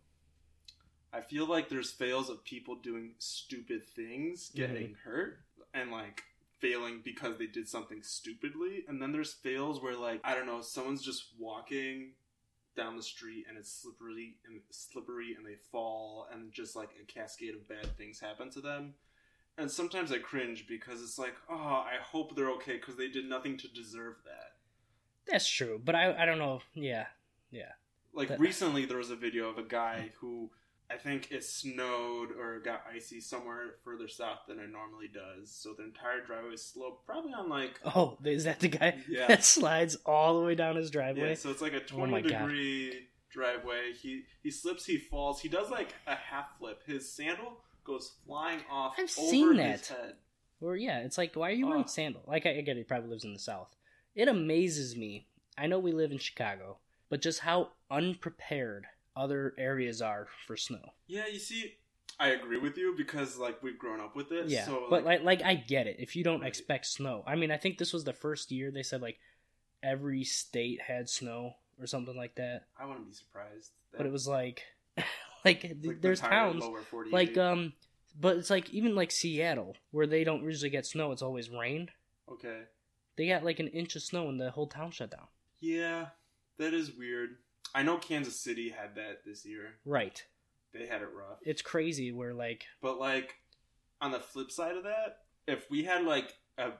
[1.11, 4.93] I feel like there's fails of people doing stupid things, getting Mm-hmm.
[5.03, 5.39] hurt,
[5.73, 6.23] and like
[6.59, 8.85] failing because they did something stupidly.
[8.87, 12.13] And then there's fails where like I don't know, someone's just walking
[12.75, 17.05] down the street and it's slippery and slippery and they fall and just like a
[17.11, 18.93] cascade of bad things happen to them.
[19.59, 23.25] And sometimes I cringe because it's like, oh, I hope they're okay because they did
[23.29, 24.53] nothing to deserve that.
[25.27, 26.61] That's true, but I I don't know.
[26.73, 27.05] Yeah,
[27.51, 27.73] yeah.
[28.13, 30.49] like That- recently there was a video of a guy who
[30.91, 35.51] I think it snowed or got icy somewhere further south than it normally does.
[35.51, 39.27] So the entire driveway is sloped, probably on like Oh, is that the guy Yeah.
[39.27, 41.29] that slides all the way down his driveway?
[41.29, 41.35] yeah.
[41.35, 42.27] So it's like a Oh twenty God.
[42.47, 43.91] degree driveway.
[43.93, 46.81] He he slips, he falls, he does like a half flip.
[46.87, 49.91] His sandal goes flying off I've seen that.
[50.61, 51.87] Or yeah, it's like why are you wearing Oh.
[51.87, 52.27] sandals?
[52.27, 53.75] Like I, I get it, he probably lives in the south.
[54.15, 55.27] It amazes me.
[55.57, 56.77] I know we live in Chicago,
[57.09, 60.93] but just how unprepared other areas are for snow.
[61.07, 61.75] Yeah, you see,
[62.19, 64.47] I agree with you because like we've grown up with it.
[64.49, 65.97] Yeah, so but like like I get it.
[65.99, 66.47] If you don't Right.
[66.47, 69.19] expect snow, I mean, I think this was the first year they said like
[69.81, 72.65] every state had snow or something like that.
[72.77, 73.71] I wouldn't be surprised.
[73.95, 74.63] But it was like
[75.45, 77.73] like, Like, there's towns lower like um,
[78.19, 81.11] but it's like even like Seattle where they don't usually get snow.
[81.11, 81.89] It's always rain.
[82.31, 82.61] okay.
[83.15, 85.27] They got like an inch of snow and the whole town shut down.
[85.59, 86.07] Yeah,
[86.57, 87.31] that is weird.
[87.75, 89.75] I know Kansas City had that this year.
[89.85, 90.23] Right.
[90.73, 91.39] They had it rough.
[91.41, 93.35] It's crazy where like But like
[94.01, 96.71] on the flip side of that, if we had like a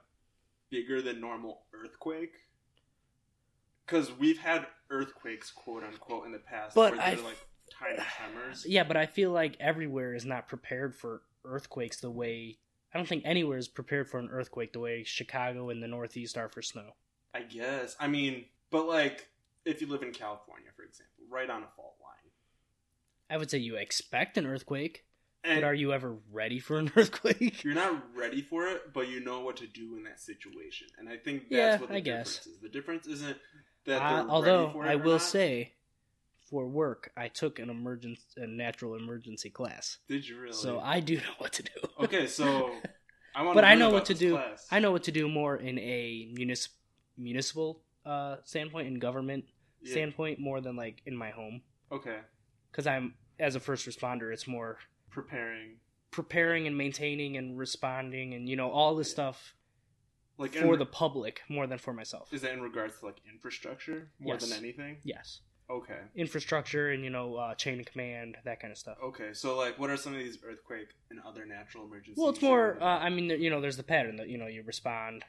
[0.69, 2.33] bigger than normal earthquake,
[3.85, 7.37] because we've had earthquakes, quote unquote, in the past, But where I they're like
[7.69, 8.65] tiny tremors.
[8.67, 12.57] yeah, but I feel like everywhere is not prepared for earthquakes the way
[12.93, 16.37] I don't think anywhere is prepared for an earthquake the way Chicago and the Northeast
[16.37, 16.95] are for snow.
[17.35, 17.95] I guess.
[17.99, 19.27] I mean, but like
[19.65, 22.31] if you live in California, for example, right on a fault line,
[23.29, 25.05] I would say you expect an earthquake,
[25.43, 27.63] and but are you ever ready for an earthquake?
[27.63, 30.87] you're not ready for it, but you know what to do in that situation.
[30.97, 32.47] And I think that's Yeah, what the I difference guess.
[32.47, 32.57] is.
[32.59, 33.37] The difference isn't
[33.85, 35.21] that Uh, although ready for it I will not.
[35.21, 35.73] say,
[36.49, 40.53] for work, I took an emergency, a natural emergency class, Did you really?
[40.53, 41.71] so I do know what to do.
[42.01, 42.71] okay, so
[43.35, 43.55] I want.
[43.55, 44.31] but I know what to do.
[44.33, 44.67] Class.
[44.71, 46.69] I know what to do more in a municip-
[47.17, 49.45] municipal uh, standpoint, in government
[49.81, 49.91] Yeah.
[49.91, 51.61] standpoint, more than like in my home.
[51.91, 52.19] Okay,
[52.71, 54.77] Because I'm as a first responder, it's more
[55.09, 55.77] preparing
[56.11, 59.13] preparing and maintaining and responding, and you know all this Yeah.
[59.13, 59.53] stuff
[60.37, 62.33] like for in- the public more than for myself.
[62.33, 64.49] Is that in regards to like infrastructure more Yes.
[64.49, 64.97] than anything?
[65.03, 65.99] Yes, Okay.
[66.15, 68.97] infrastructure and you know uh, chain of command, that kind of stuff.
[69.03, 69.33] Okay.
[69.33, 72.17] So like, what are some of these earthquake and other natural emergencies?
[72.17, 72.77] Well, it's more.
[72.81, 75.23] Uh, I mean, you know, there's the pattern that you know you respond.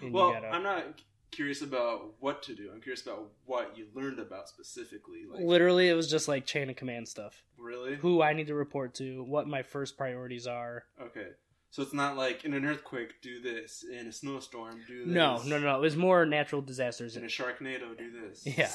[0.00, 1.00] Well, you gotta, I'm not
[1.32, 2.70] curious about what to do.
[2.72, 5.24] I'm curious about what you learned about specifically.
[5.30, 7.42] Like, literally, it was just like chain of command stuff.
[7.56, 7.96] really?
[7.96, 10.84] Who I need to report to, what my first priorities are.
[11.00, 11.28] Okay.
[11.72, 13.82] So it's not like in an earthquake, do this.
[13.90, 15.14] In a snowstorm, do this.
[15.14, 15.76] No, no, no.
[15.76, 17.16] It was more natural disasters.
[17.16, 18.46] In a Sharknado, do this.
[18.46, 18.70] Yeah.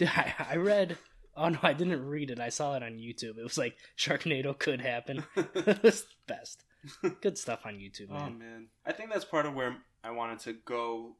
[0.08, 0.96] I, I read.
[1.36, 2.40] Oh no, I didn't read it.
[2.40, 3.38] I saw it on YouTube.
[3.38, 5.22] It was like Sharknado could happen.
[5.36, 6.64] it was best.
[7.20, 8.38] Good stuff on YouTube, Oh man.
[8.38, 11.16] man, I think that's part of where I wanted to go.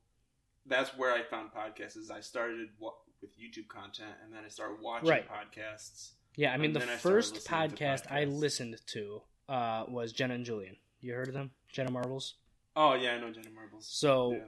[0.64, 1.98] That's where I found podcasts.
[1.98, 5.26] Is I started with YouTube content, and then I started watching Right.
[5.28, 6.12] podcasts.
[6.36, 10.34] yeah, I mean, the then I started first podcast I listened to uh, was Jenna
[10.34, 10.76] and Julien.
[11.00, 11.50] You heard of them?
[11.72, 12.34] Jenna Marbles.
[12.76, 13.86] Oh yeah, I know Jenna Marbles.
[13.86, 14.38] So yeah.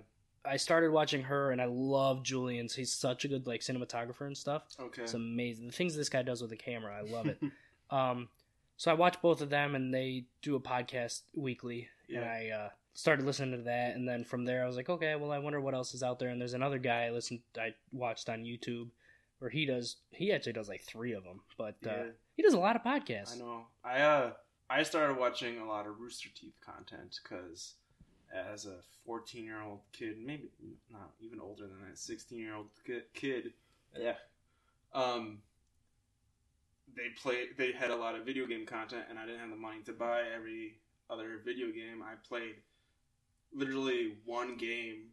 [0.45, 2.75] I started watching her, and I love Julien's.
[2.75, 4.65] He's such a good like cinematographer and stuff.
[4.79, 5.03] Okay.
[5.03, 5.67] It's amazing.
[5.67, 7.41] The things this guy does with the camera, I love it.
[7.91, 8.29] um,
[8.77, 12.69] so I watch both of them, and they do a podcast weekly, and I uh,
[12.95, 15.61] started listening to that, and then from there I was like, okay, well I wonder
[15.61, 16.29] what else is out there.
[16.29, 18.88] And there's another guy I listened, I watched on YouTube,
[19.38, 22.59] where he does, he actually does like three of them, but uh, he does a
[22.59, 23.35] lot of podcasts.
[23.35, 23.67] I know.
[23.85, 24.33] I uh,
[24.72, 27.74] I started watching a lot of Rooster Teeth content because
[28.32, 30.48] as a 14 year old kid, maybe
[30.90, 32.68] not even older than that, 16 year old
[33.12, 33.52] kid,
[33.94, 34.14] yeah,
[34.94, 35.40] um,
[36.96, 37.48] they play.
[37.58, 39.92] They had a lot of video game content, and I didn't have the money to
[39.92, 40.78] buy every
[41.11, 42.02] other video game.
[42.02, 42.54] I played
[43.54, 45.08] literally one game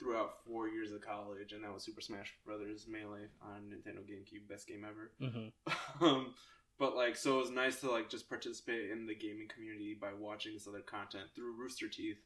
[0.00, 4.48] throughout four years of college, and that was Super Smash Brothers Melee on Nintendo GameCube,
[4.48, 6.34] best game ever hmm um,
[6.80, 10.08] but like so it was nice to like just participate in the gaming community by
[10.18, 12.16] watching this other content through rooster teeth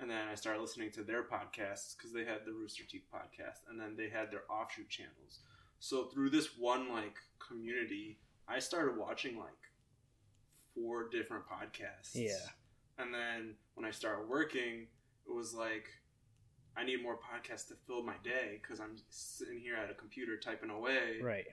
[0.00, 3.68] and then i started listening to their podcasts because they had the rooster teeth podcast
[3.68, 5.40] and then they had their offshoot channels
[5.80, 7.16] so through this one like
[7.46, 9.50] community i started watching like
[10.74, 12.30] four different podcasts Yeah.
[12.98, 14.86] and then when i started working
[15.28, 15.88] it was like
[16.76, 20.36] i need more podcasts to fill my day because i'm sitting here at a computer
[20.36, 21.46] typing away Right.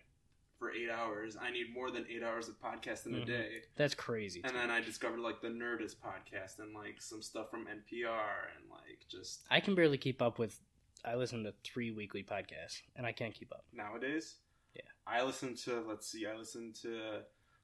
[0.63, 1.35] For eight hours.
[1.39, 3.25] I need more than eight hours of podcast in a Mhm.
[3.25, 3.63] day.
[3.75, 4.41] That's crazy.
[4.45, 8.69] And then I discovered like the Nerdist podcast and like some stuff from NPR and
[8.69, 10.61] like just I can barely keep up with.
[11.03, 13.65] I listen to three weekly podcasts, and I can't keep up.
[13.73, 14.35] nowadays.
[14.73, 14.83] Yeah.
[15.05, 17.23] I listen to let's see, I listen to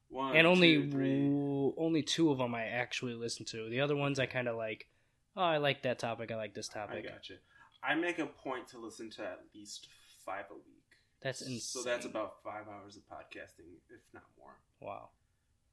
[0.10, 3.70] one and only two, w- only two of them I actually listen to.
[3.70, 4.90] The other ones I kind of like.
[5.38, 6.32] Oh, I like that topic.
[6.32, 7.06] I like this topic.
[7.06, 7.36] I gotcha.
[7.82, 9.88] I make a point to listen to at least
[10.26, 10.79] five a week.
[11.22, 11.60] That's insane.
[11.60, 14.56] So that's about five hours of podcasting, if not more.
[14.80, 15.10] wow.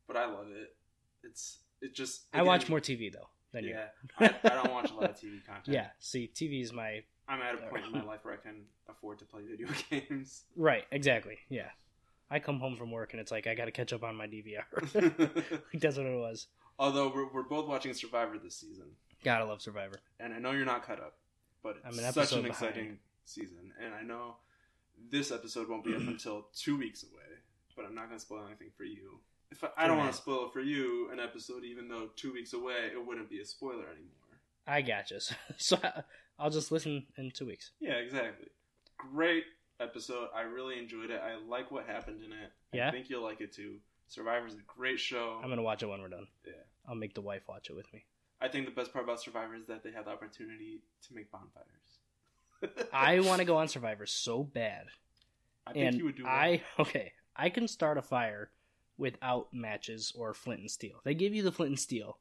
[0.07, 0.75] But I love it.
[1.23, 3.71] It's it just I watch more TV though than you.
[3.71, 3.87] Yeah,
[4.19, 5.69] I, I don't watch a lot of TV content.
[5.75, 5.89] Yeah.
[5.99, 9.19] See, TV is my I'm at a point in my life where I can afford
[9.21, 10.45] to play video games.
[10.57, 10.85] right.
[10.93, 11.39] Exactly.
[11.49, 11.69] Yeah.
[12.31, 14.27] I come home from work and it's like I got to catch up on my
[14.27, 14.65] DVR.
[15.75, 16.49] That's what it was.
[16.79, 18.87] Although we're, we're both watching Survivor this season,
[19.25, 19.97] Gotta love Survivor.
[20.21, 21.15] and I know you're not cut up,
[21.63, 22.47] but I'm it's an such an behind.
[22.49, 24.37] exciting season, and I know
[25.11, 26.11] this episode won't be up mm-hmm.
[26.11, 27.23] until two weeks away.
[27.75, 29.21] But I'm not going to spoil anything for you.
[29.51, 32.53] If I, I don't want to spoil for you, an episode, even though two weeks
[32.53, 34.13] away, it wouldn't be a spoiler anymore.
[34.67, 35.21] I gotcha.
[35.59, 35.79] So
[36.39, 37.71] I'll just listen in two weeks.
[37.81, 38.49] Yeah, exactly.
[38.97, 39.45] Great
[39.81, 40.29] episode.
[40.35, 41.21] I really enjoyed it.
[41.23, 42.53] I like what happened in it.
[42.73, 42.89] Yeah?
[42.89, 43.77] I think you'll like it too.
[44.09, 45.41] Survivor's a great show.
[45.43, 46.27] I'm gonna watch it when we're done.
[46.47, 46.53] Yeah.
[46.89, 48.05] I'll make the wife watch it with me.
[48.41, 51.31] I think the best part about Survivor is that they have the opportunity to make
[51.33, 51.96] bonfires.
[52.93, 54.87] I want to go on Survivor so bad,
[55.67, 56.33] I think and you would do well.
[56.33, 57.13] I okay.
[57.35, 58.51] I can start a fire
[58.99, 61.01] without matches or flint and steel.
[61.05, 62.19] They give you the flint and steel.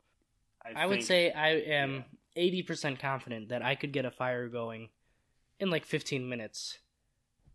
[0.76, 4.90] I, would say I am eighty percent confident that I could get a fire going
[5.60, 6.80] in like fifteen minutes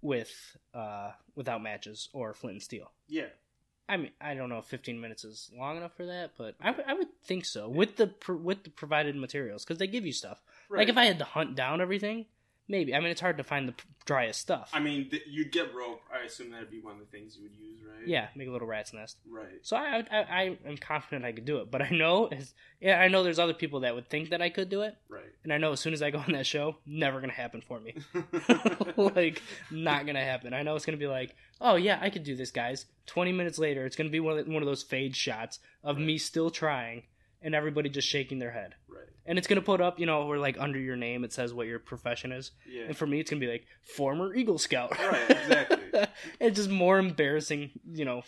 [0.01, 2.91] with uh without matches or flint and steel.
[3.09, 3.27] Yeah.
[3.89, 6.71] I mean, I don't know if 15 minutes is long enough for that, but I,
[6.71, 10.07] would- I would think so with the pr- with the provided materials because they give
[10.07, 10.41] you stuff.
[10.69, 10.79] Right.
[10.79, 12.27] Like if I had to hunt down everything,
[12.71, 12.95] maybe.
[12.95, 13.75] I mean, it's hard to find the
[14.07, 14.71] driest stuff.
[14.73, 16.01] I mean, th- you'd get rope.
[16.13, 18.07] I assume that'd be one of the things you would use, right?
[18.09, 19.19] yeah, make a little rat's nest.
[19.31, 19.59] Right.
[19.63, 22.31] So I, I I am confident I could do it, but I know
[22.81, 25.25] yeah I know there's other people that would think that I could do it, Right.
[25.45, 27.79] and I know as soon as I go on that show, never gonna happen for
[27.79, 27.95] me.
[28.97, 30.55] like not gonna happen.
[30.55, 32.87] I know it's gonna be like, oh yeah, I could do this, guys.
[33.07, 35.99] Twenty minutes later, it's gonna be one of, the, one of those fade shots of
[35.99, 37.03] me still trying
[37.43, 38.75] and everybody just shaking their head.
[39.27, 41.67] And it's gonna put up, you know, where like under your name it says what
[41.67, 42.85] your profession is, Yeah.
[42.85, 44.99] and for me it's gonna be like former Eagle Scout.
[44.99, 45.79] Right, exactly.
[46.41, 48.23] it's just more embarrassing, you know.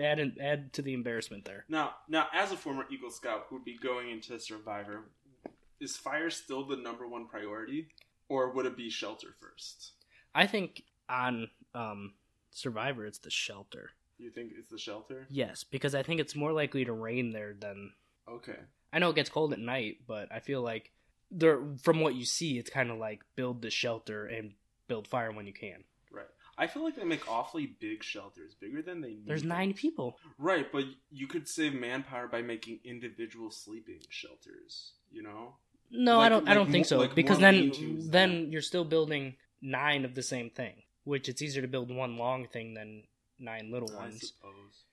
[0.00, 1.64] Add and add to the embarrassment there.
[1.68, 5.06] Now, now, as a former Eagle Scout who'd be going into Survivor,
[5.80, 7.88] is fire still the number one priority,
[8.28, 9.92] or would it be shelter first?
[10.34, 12.12] I think on um,
[12.52, 13.90] Survivor it's the shelter.
[14.18, 15.26] You think it's the shelter?
[15.30, 17.92] Yes, because I think it's more likely to rain there than
[18.28, 18.58] Okay.
[18.92, 20.92] I know it gets cold at night, but I feel like
[21.30, 24.52] there from what you see, it's kind of like build the shelter and
[24.86, 25.84] build fire when you can.
[26.10, 26.24] Right.
[26.56, 29.26] I feel like they make awfully big shelters, bigger than they need.
[29.26, 30.16] There's nine people.
[30.38, 34.92] Right, but you could save manpower by making individual sleeping shelters.
[35.10, 35.54] You know.
[35.90, 36.48] No, I don't.
[36.48, 37.72] I don't think so like because then
[38.10, 42.16] then you're still building nine of the same thing, which it's easier to build one
[42.16, 43.04] long thing than
[43.38, 44.20] nine little I ones.
[44.28, 44.84] suppose.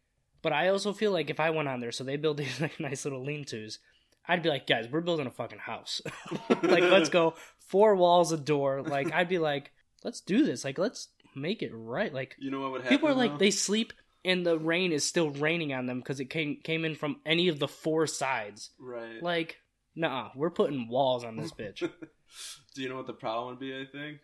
[0.46, 2.80] But I also feel like if I went on there, so they build these like
[2.80, 3.80] nice little lean-tos,
[4.28, 6.04] I'd be like, guys, we're building a fucking house.
[6.62, 7.34] like, let's go
[7.68, 8.84] four walls, a door.
[8.84, 9.72] Like, I'd be like,
[10.04, 10.64] let's do this.
[10.64, 12.14] Like, let's make it right.
[12.14, 12.96] Like, You know what would happen?
[12.96, 13.92] people are like, they sleep
[14.24, 17.48] and the rain is still raining on them because it came came in from any
[17.48, 18.70] of the four sides.
[18.80, 19.24] right.
[19.24, 19.58] Like,
[19.96, 21.80] nah, we're putting walls on this bitch.
[21.80, 23.74] Do you know what the problem would be?
[23.74, 24.20] I think.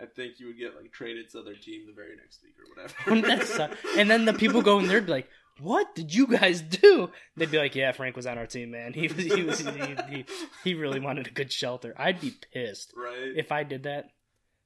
[0.00, 3.14] I think you would get like traded to other team the very next week or
[3.14, 3.62] whatever.
[3.62, 3.68] Uh,
[3.98, 7.10] and then the people go in there and be like, "What did you guys do?"
[7.36, 8.92] They'd be like, "Yeah, Frank was on our team, man.
[9.00, 10.24] He was he was he, he,
[10.64, 13.32] he really wanted a good shelter." I'd be pissed right.
[13.36, 14.10] if I did that.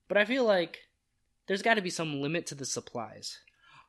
[0.08, 0.78] But I feel like
[1.46, 3.38] there's got to be some limit to the supplies.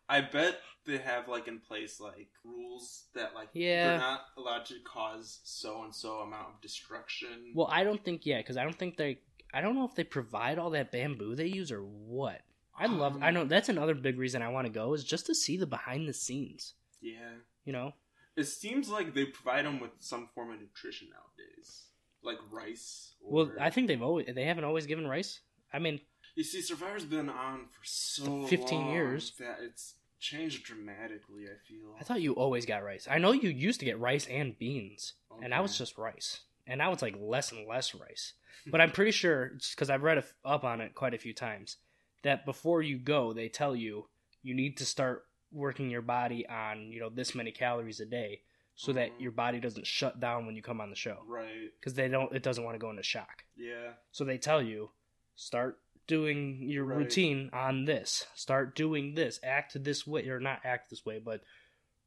[0.07, 3.87] I bet they have like in place like rules that like Yeah.
[3.87, 7.53] they're not allowed to cause so and so amount of destruction.
[7.55, 9.19] Well, I don't think yeah, because I don't think they.
[9.53, 12.41] I don't know if they provide all that bamboo they use or what.
[12.77, 13.15] I'd love.
[13.15, 15.55] Um, I know that's another big reason I want to go is just to see
[15.57, 16.73] the behind the scenes.
[17.05, 17.29] Yeah.
[17.63, 17.93] You know,
[18.35, 21.83] It seems like they provide them with some form of nutrition nowadays,
[22.23, 23.13] like rice.
[23.21, 23.45] Or...
[23.45, 25.39] well, I think they've always they haven't always given rice.
[25.71, 25.99] I mean,
[26.35, 29.33] you see, Survivor's been on for so 15 long years.
[29.39, 31.45] that it's changed dramatically.
[31.45, 31.95] I feel.
[31.99, 33.07] I thought you always got rice.
[33.09, 36.41] I know you used to get rice and beans, and now it's just rice.
[36.67, 38.33] And now it's like less and less rice.
[38.67, 41.77] But I'm pretty sure, because I've read up on it quite a few times,
[42.23, 44.07] that before you go, they tell you
[44.41, 48.41] you need to start working your body on you know this many calories a day,
[48.75, 49.21] so that Mhm.
[49.21, 51.23] your body doesn't shut down when you come on the show.
[51.25, 51.71] Right.
[51.79, 53.45] Because they don't, it doesn't want to go into shock.
[53.55, 53.93] Yeah.
[54.11, 54.91] So they tell you
[55.35, 56.97] start doing your Right.
[56.99, 58.27] routine on this.
[58.35, 59.39] Start doing this.
[59.43, 61.41] Act this way, or not act this way, but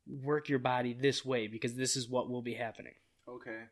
[0.07, 2.95] work your body this way because this is what will be happening.
[3.27, 3.65] Okay.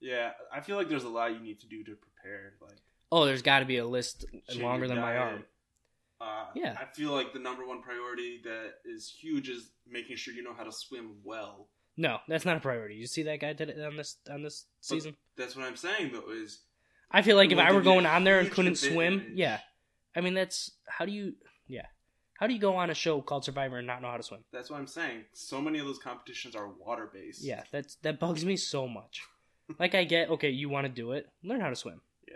[0.00, 2.54] Yeah, I feel like there's a lot you need to do to prepare.
[2.60, 2.78] Like
[3.10, 5.44] Oh, there's got to be a list longer than my arm.
[6.20, 6.76] Uh, Yeah.
[6.80, 10.54] I feel like the number one priority that is huge is making sure you know
[10.54, 11.68] how to swim well.
[11.96, 12.94] No, that's not a priority.
[12.94, 15.16] You see that guy did it on this on this season.
[15.36, 16.30] That's what I'm saying though.
[16.30, 16.60] Is
[17.10, 19.32] I feel like if I were give you a going on there and couldn't swim,
[19.34, 19.58] yeah.
[20.14, 21.34] I mean, that's how do you,
[21.66, 21.86] yeah,
[22.38, 24.44] how do you go on a show called Survivor and not know how to swim?
[24.52, 25.24] that's what I'm saying.
[25.32, 27.42] So many of those competitions are water based.
[27.44, 29.22] Yeah, that's that bugs me so much.
[29.78, 32.00] like I get, okay, you want to do it, learn how to swim.
[32.26, 32.34] Yeah.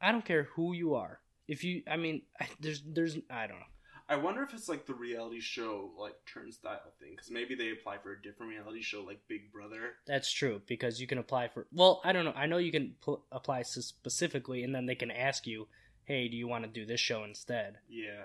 [0.00, 1.20] I don't care who you are.
[1.52, 2.22] If you, I mean,
[2.60, 3.66] there's, there's, I don't know.
[4.08, 7.98] I wonder if it's like the reality show like turnstile thing because maybe they apply
[7.98, 9.92] for a different reality show like Big Brother.
[10.06, 11.66] That's true because you can apply for.
[11.72, 12.34] Well, I don't know.
[12.36, 15.68] I know you can pl- apply specifically, and then they can ask you,
[16.04, 18.24] "Hey, do you want to do this show instead?" Yeah,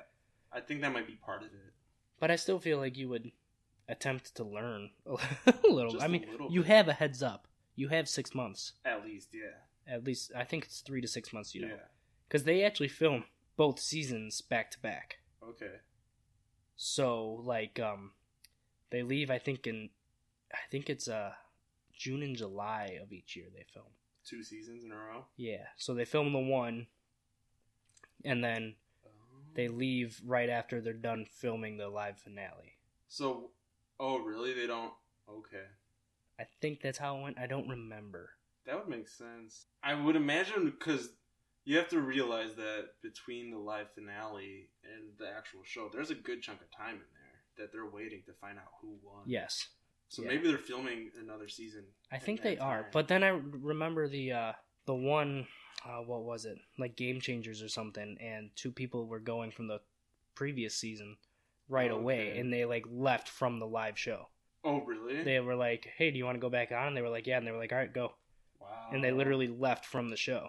[0.52, 1.74] I think that might be part of it.
[2.20, 3.32] But I still feel like you would
[3.88, 5.92] attempt to learn a little.
[5.92, 7.48] Just I a mean, little you have a heads up.
[7.76, 9.94] You have six months At least, yeah.
[9.96, 10.32] at least.
[10.36, 11.54] I think it's three to six months.
[11.54, 11.86] You know, Yeah.
[12.28, 13.24] Because they actually film
[13.56, 15.18] both seasons back to back.
[15.44, 15.76] Okay.
[16.76, 18.12] So like, um,
[18.92, 19.32] they leave.
[19.32, 19.90] I think in,
[20.54, 21.32] I think it's uh,
[21.98, 23.86] June and July of each year they film.
[24.26, 25.26] Two seasons in a row.
[25.38, 25.66] Yeah.
[25.78, 26.88] So they film the one,
[28.26, 28.76] and then
[29.56, 32.78] they leave right after they're done filming the live finale.
[33.08, 33.52] So,
[34.00, 34.54] oh really?
[34.54, 34.92] They don't.
[35.30, 35.66] Okay,
[36.40, 37.40] I think that's how it went.
[37.40, 38.32] I don't remember.
[38.66, 39.66] that would make sense.
[39.84, 41.10] I would imagine because
[41.68, 46.16] you have to realize that between the live finale and the actual show, there's a
[46.16, 49.24] good chunk of time in there that they're waiting to find out who won.
[49.26, 49.68] Yes.
[50.08, 50.30] So yeah.
[50.30, 51.84] maybe they're filming another season.
[52.10, 52.88] I think they are.
[52.94, 54.52] But then I remember the uh
[54.86, 55.46] the one
[55.86, 56.58] uh what was it?
[56.80, 59.82] Like Game Changers or something and two people were going from the
[60.36, 61.18] previous season
[61.68, 62.40] right away Okay.
[62.40, 64.30] and they like left from the live show.
[64.64, 65.22] oh really?
[65.22, 67.28] They were like, "Hey, do you want to go back on?" And they were like,
[67.28, 68.14] "Yeah." And they were like, "All right, go."
[68.62, 68.88] wow.
[68.94, 70.48] And they literally left from the show.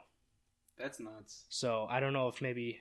[0.78, 1.44] That's nuts.
[1.48, 2.80] So, I don't know if maybe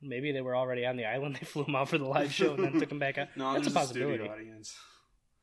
[0.00, 1.36] maybe they were already on the island.
[1.40, 3.28] They flew them out for the live show and then took them back out.
[3.36, 4.16] No, That's a possibility.
[4.18, 4.76] studio audience.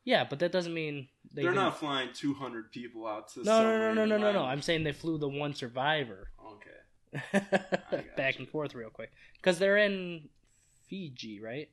[0.05, 3.43] Yeah, but that doesn't mean they are didn't- flying 200 people out to.
[3.43, 4.43] No, no, no, no, no, no, no.
[4.43, 7.19] I'm saying they flew the one survivor Okay.
[7.49, 8.39] back gotcha.
[8.39, 10.29] and forth real quick because they're in
[10.89, 11.69] Fiji, right?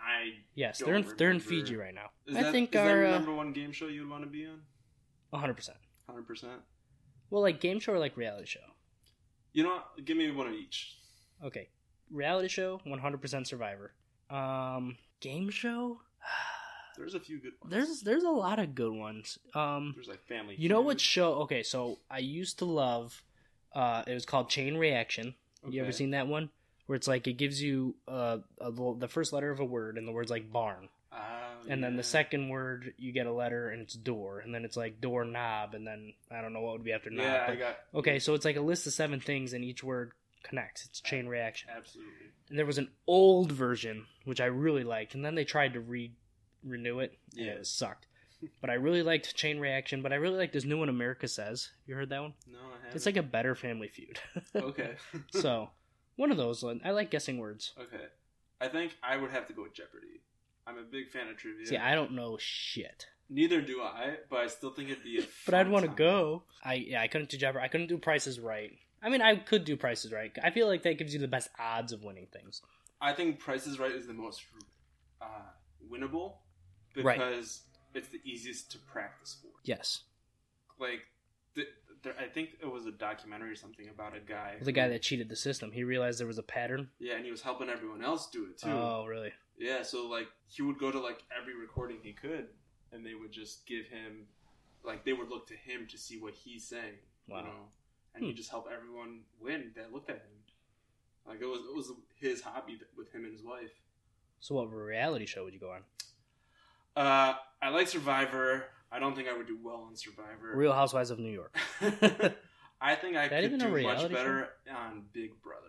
[0.00, 1.40] I Yes, they're in they're in.
[1.40, 2.10] Fiji right now.
[2.26, 4.62] is I that, think our uh, number one game show you'd want to be on?
[5.30, 5.54] 100.
[5.54, 6.26] percent 100.
[6.26, 6.60] percent
[7.30, 8.60] Well, like game show or like reality show.
[9.52, 10.04] You know, what?
[10.04, 10.96] give me one of each.
[11.44, 11.68] Okay,
[12.10, 13.92] reality show, 100 percent Survivor.
[14.30, 16.00] Um, game show.
[16.96, 17.72] There's a few good ones.
[17.72, 19.38] There's there's a lot of good ones.
[19.54, 20.56] Um, There's like Family.
[20.58, 21.34] you know what show?
[21.42, 23.22] Okay, so I used to love.
[23.74, 25.34] Uh, it was called Chain Reaction.
[25.66, 26.50] You ever seen that one?
[26.86, 30.06] Where it's like it gives you uh, a, the first letter of a word, and
[30.06, 30.90] the word's like barn.
[31.68, 34.76] And then the second word you get a letter and it's door and then it's
[34.76, 37.54] like door knob and then i don't know what would be after knob Yeah, I
[37.56, 37.76] got.
[37.94, 41.26] okay so it's like a list of seven things and each word connects it's chain
[41.28, 42.12] reaction Absolutely.
[42.50, 45.80] and there was an old version which i really liked and then they tried to
[45.80, 46.10] re
[46.64, 47.52] renew it Yeah.
[47.52, 48.06] it sucked
[48.60, 51.70] but i really liked chain reaction but i really like this new one america says
[51.86, 52.96] you heard that one No, I haven't.
[52.96, 54.18] it's like a better family feud
[54.56, 54.94] okay.
[55.30, 55.70] so
[56.16, 58.04] one of those i like guessing words okay.
[58.60, 60.20] I think I would have to go with Jeopardy.
[60.66, 61.66] I'm a big fan of trivia.
[61.66, 65.22] see i don't know shit Neither do I, but I still think it'd be a.
[65.46, 66.42] but I'd want to go.
[66.62, 67.64] I yeah, I couldn't do Jeopardy.
[67.64, 68.72] I couldn't do Price Is Right.
[69.02, 70.30] I mean, I could do Price Is Right.
[70.44, 72.60] I feel like that gives you the best odds of winning things.
[73.00, 74.42] I think Price Is Right is the most
[75.22, 75.24] uh,
[75.90, 76.34] winnable
[76.94, 77.18] Right.
[77.18, 77.62] because
[77.94, 79.48] it's the easiest to practice for.
[79.64, 80.02] Yes,
[80.78, 81.00] Like,
[81.54, 81.68] th-
[82.02, 84.54] there, I think it was a documentary or something about a guy.
[84.60, 85.70] the guy that cheated the system.
[85.72, 86.88] He realized there was a pattern.
[86.98, 88.70] Yeah, and he was helping everyone else do it too.
[88.70, 89.32] Oh, really?
[89.58, 92.46] Yeah, so like he would go to like every recording he could,
[92.92, 94.26] and they would just give him,
[94.84, 96.94] like they would look to him to see what he's saying.
[97.28, 97.38] Wow.
[97.38, 97.52] You know,
[98.14, 98.28] and Hmm.
[98.28, 100.32] he'd just help everyone win that looked at him.
[101.26, 103.70] Like it was it was his hobby with him and his wife.
[104.40, 105.82] So, what reality show would you go on?
[106.96, 108.64] Uh, I like Survivor.
[108.92, 110.52] I don't think I would do well on Survivor.
[110.54, 111.56] Real Housewives of New York.
[112.80, 115.66] I think I could do much better on Big Brother.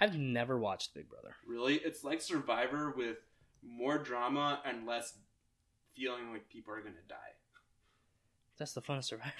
[0.00, 1.34] I've never watched Big Brother.
[1.46, 3.18] Really, it's like Survivor with
[3.62, 5.14] more drama and less
[5.96, 7.16] feeling like people are gonna die.
[8.58, 9.32] That's the fun of Survivor.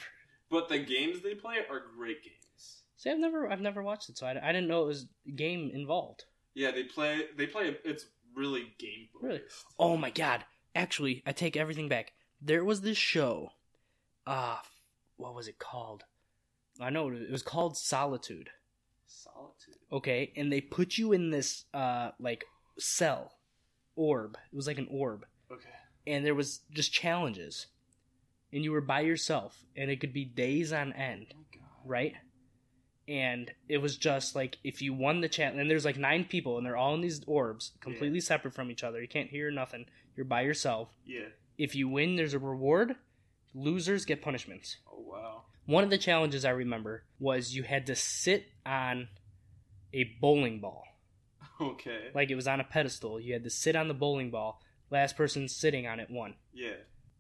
[0.51, 2.83] But the games they play are great games.
[2.97, 5.07] See, I've never, I've never watched it, so I, I didn't know it was
[5.37, 6.25] game involved.
[6.55, 7.27] Yeah, they play.
[7.37, 7.77] They play.
[7.85, 9.25] It's really game focused.
[9.25, 9.41] Really?
[9.79, 10.45] Oh my god!
[10.75, 12.13] Actually, I take everything back.
[12.41, 13.51] There was this show.
[14.27, 14.59] Uh
[15.17, 16.05] what was it called?
[16.81, 18.51] I know it was called Solitude.
[19.07, 19.75] solitude.
[19.91, 22.45] Okay, and they put you in this uh like
[22.79, 23.33] cell
[23.97, 24.37] orb.
[24.53, 25.25] It was like an orb.
[25.51, 25.69] Okay.
[26.07, 27.67] And there was just challenges.
[28.53, 31.69] And you were by yourself and it could be days on end, Oh my god.
[31.85, 32.15] right?
[33.09, 36.57] And it was just like if you won the challenge and there's like nine people
[36.59, 39.01] and they're all in these orbs, completely separate from each other.
[39.03, 39.87] You can't hear nothing.
[40.17, 40.89] You're by yourself.
[41.05, 41.29] Yeah.
[41.59, 42.95] If you win, there's a reward.
[43.55, 44.77] Losers get punishments.
[44.91, 45.43] Oh wow.
[45.67, 49.09] One of the challenges I remember was you had to sit on
[49.93, 50.85] a bowling ball.
[51.61, 52.11] Okay.
[52.15, 53.19] Like it was on a pedestal.
[53.19, 54.63] You had to sit on the bowling ball.
[54.93, 56.35] Last person sitting on it won.
[56.55, 56.75] yeah.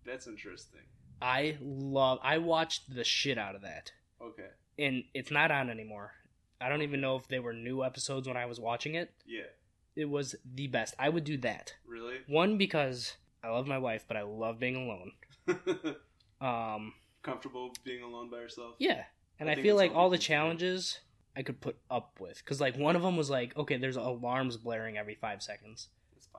[0.07, 0.83] That's interesting.
[1.21, 3.91] I love I watched the shit out of that.
[4.23, 4.47] Okay.
[4.79, 6.13] And it's not on anymore.
[6.61, 9.13] I don't even know if they were new episodes when I was watching it.
[9.27, 9.51] Yeah.
[9.97, 10.95] It was the best.
[11.01, 11.75] I would do that.
[11.85, 12.19] Really?
[12.29, 15.13] One because I love my wife, but I love being alone.
[16.41, 18.77] Um Comfortable being alone by yourself?
[18.79, 19.03] Yeah,
[19.41, 21.01] and I I, feel like all the challenges
[21.37, 24.57] I could put up with because like one of them was like okay, there's alarms
[24.57, 25.89] blaring every five seconds,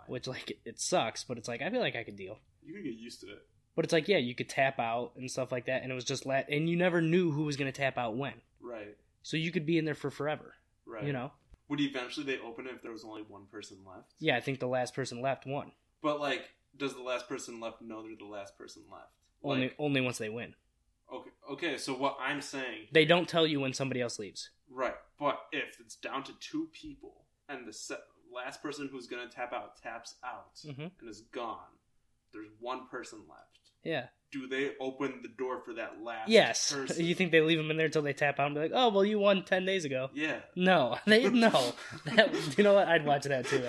[0.08, 2.40] which like it sucks, but it's like I feel like I could deal.
[2.64, 3.46] You can get used to it.
[3.76, 6.06] But it's like yeah, you could tap out and stuff like that, and it was
[6.06, 8.96] just let and you never knew who was gonna tap out when, Right.
[9.22, 10.56] so you could be in there for forever.
[10.86, 11.04] Right.
[11.04, 11.32] You know?
[11.68, 14.14] Would eventually they open it if there was only one person left?
[14.20, 15.72] Yeah, I think the last person left won.
[16.02, 16.50] But like,
[16.80, 19.12] does the last person left know they're the last person left?
[19.44, 20.56] Only Like, only once they win.
[21.14, 21.78] okay, okay.
[21.78, 24.50] So what I'm saying, They don't tell you when somebody else leaves.
[24.70, 24.96] right?
[25.20, 27.98] But if it's down to two people and the se-
[28.32, 30.92] last person who's gonna tap out taps out Mhm.
[31.00, 31.72] and is gone,
[32.32, 33.49] there's one person left.
[33.84, 34.06] Yeah.
[34.32, 36.30] Do they open the door for that last?
[36.30, 36.72] Yes.
[36.76, 37.04] Person?
[37.04, 38.90] You think they leave them in there until they tap out and be like, oh
[38.90, 40.10] well, you won ten days ago.
[40.14, 40.38] Yeah.
[40.56, 41.74] No, they no.
[42.06, 42.88] That, you know what?
[42.88, 43.64] I'd watch that too.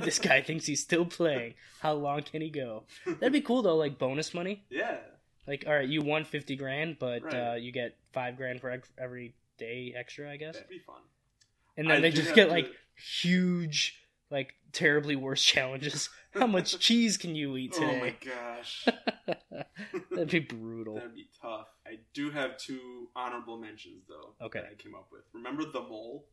[0.00, 1.54] this guy thinks he's still playing.
[1.80, 2.84] How long can he go?
[3.06, 4.64] That'd be cool though, like bonus money.
[4.70, 4.96] yeah.
[5.46, 7.34] Like, all right, you won fifty grand, but Right.
[7.34, 10.54] uh, you get five grand for every day extra, I guess.
[10.54, 11.00] That'd be fun.
[11.76, 12.70] And then I they just get to- like
[13.20, 13.98] huge,
[14.30, 16.08] like terribly worse challenges.
[16.32, 17.96] How much cheese can you eat today?
[17.96, 18.86] Oh my gosh.
[20.10, 20.94] That'd be brutal.
[20.94, 21.66] That'd be tough.
[21.86, 24.34] I do have two honorable mentions though.
[24.44, 24.60] Okay.
[24.60, 25.22] That I came up with.
[25.32, 26.26] Remember the mole?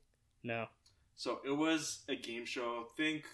[0.44, 0.68] No.
[1.16, 2.88] So it was a game show.
[2.96, 3.26] Think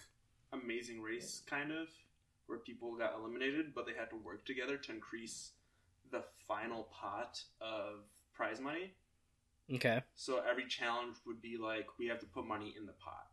[0.52, 1.88] Amazing Race, kind of,
[2.46, 5.50] where people got eliminated, but they had to work together to increase
[6.10, 8.94] the final pot of prize money.
[9.72, 10.02] Okay.
[10.14, 13.26] So every challenge would be like we have to put money in the pot.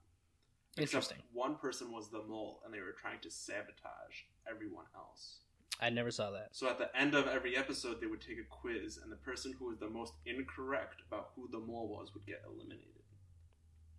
[0.78, 5.39] Except one person was the mole, and they were trying to sabotage everyone else.
[5.82, 6.49] I never saw that.
[6.51, 9.53] So at the end of every episode, they would take a quiz, and the person
[9.57, 13.01] who was the most incorrect about who the mole was would get eliminated.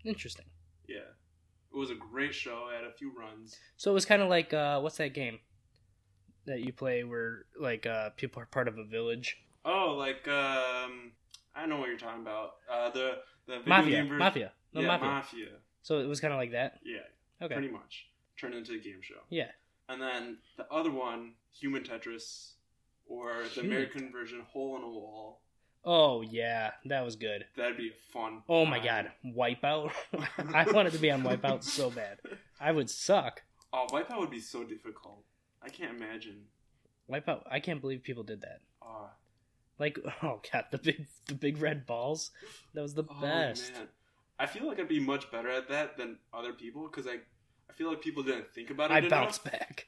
[0.04, 0.46] Interesting.
[0.88, 1.10] Yeah,
[1.72, 2.68] it was a great show.
[2.72, 3.56] It had a few runs.
[3.76, 5.40] So it was kind of like uh, what's that game
[6.46, 9.36] that you play where like uh, people are part of a village?
[9.64, 11.12] Oh, like um,
[11.54, 12.54] I know what you're talking about.
[12.70, 13.12] Uh, the
[13.46, 14.18] the Mafia, version.
[14.18, 15.08] Mafia, no yeah, Mafia.
[15.08, 15.48] Mafia.
[15.82, 16.78] So it was kind of like that.
[16.84, 17.00] Yeah,
[17.42, 17.54] Okay.
[17.54, 18.06] pretty much
[18.38, 19.20] turned into a game show.
[19.30, 19.50] Yeah.
[19.88, 22.52] And then the other one, Human Tetris,
[23.06, 25.40] or the American version, Hole in a Wall.
[25.84, 27.44] Oh yeah, that was good.
[27.56, 28.42] That'd be a fun.
[28.48, 29.08] Oh my time.
[29.24, 29.90] god, Wipeout!
[30.54, 32.18] I wanted to be on Wipeout so bad.
[32.60, 33.42] I would suck.
[33.72, 35.24] Oh, Wipeout would be so difficult.
[35.60, 36.44] I can't imagine.
[37.10, 37.42] Wipeout!
[37.50, 38.60] I can't believe people did that.
[38.80, 39.10] Oh,
[39.80, 42.30] Like, oh god, the big, the big red balls.
[42.74, 43.72] That was the oh, best.
[43.72, 43.88] man.
[44.42, 47.18] I feel like I'd be much better at that than other people because I,
[47.70, 49.10] I feel like people didn't think about it I enough.
[49.10, 49.86] bounced back.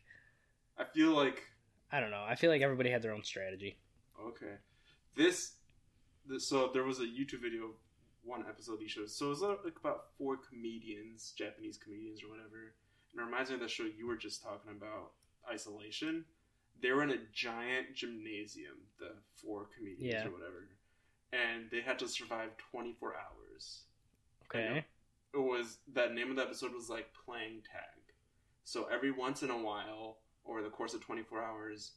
[0.78, 1.42] I feel like
[1.90, 2.24] I don't know.
[2.26, 3.76] I feel like everybody had their own strategy.
[4.28, 4.54] Okay.
[5.16, 5.54] This,
[6.26, 7.70] this so there was a YouTube video,
[8.22, 9.14] one episode of these shows.
[9.16, 12.74] So it was uh, like about four comedians, Japanese comedians or whatever.
[13.12, 15.10] And it reminds me of the show you were just talking about,
[15.52, 16.24] Isolation.
[16.82, 20.26] They were in a giant gymnasium, the four comedians Yeah.
[20.26, 20.68] or whatever.
[21.32, 23.82] And they had to survive 24 hours.
[24.48, 24.84] Okay.
[25.32, 28.14] It was, that name of the episode was like playing tag.
[28.64, 31.92] So every once in a while, over the course of 24 hours,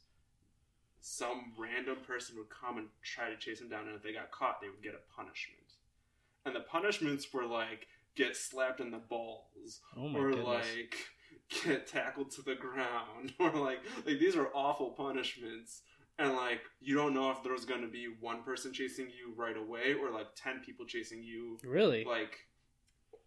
[1.00, 4.30] some random person would come and try to chase him down, and if they got
[4.32, 5.62] caught, they would get a punishment.
[6.44, 7.86] And the punishments were like
[8.16, 10.46] get slapped in the balls, Oh or goodness.
[10.46, 10.96] like
[11.64, 15.82] get tackled to the ground, or like like these are awful punishments.
[16.18, 19.56] And like you don't know if there's going to be one person chasing you right
[19.56, 22.04] away, or like ten people chasing you really?
[22.04, 22.36] like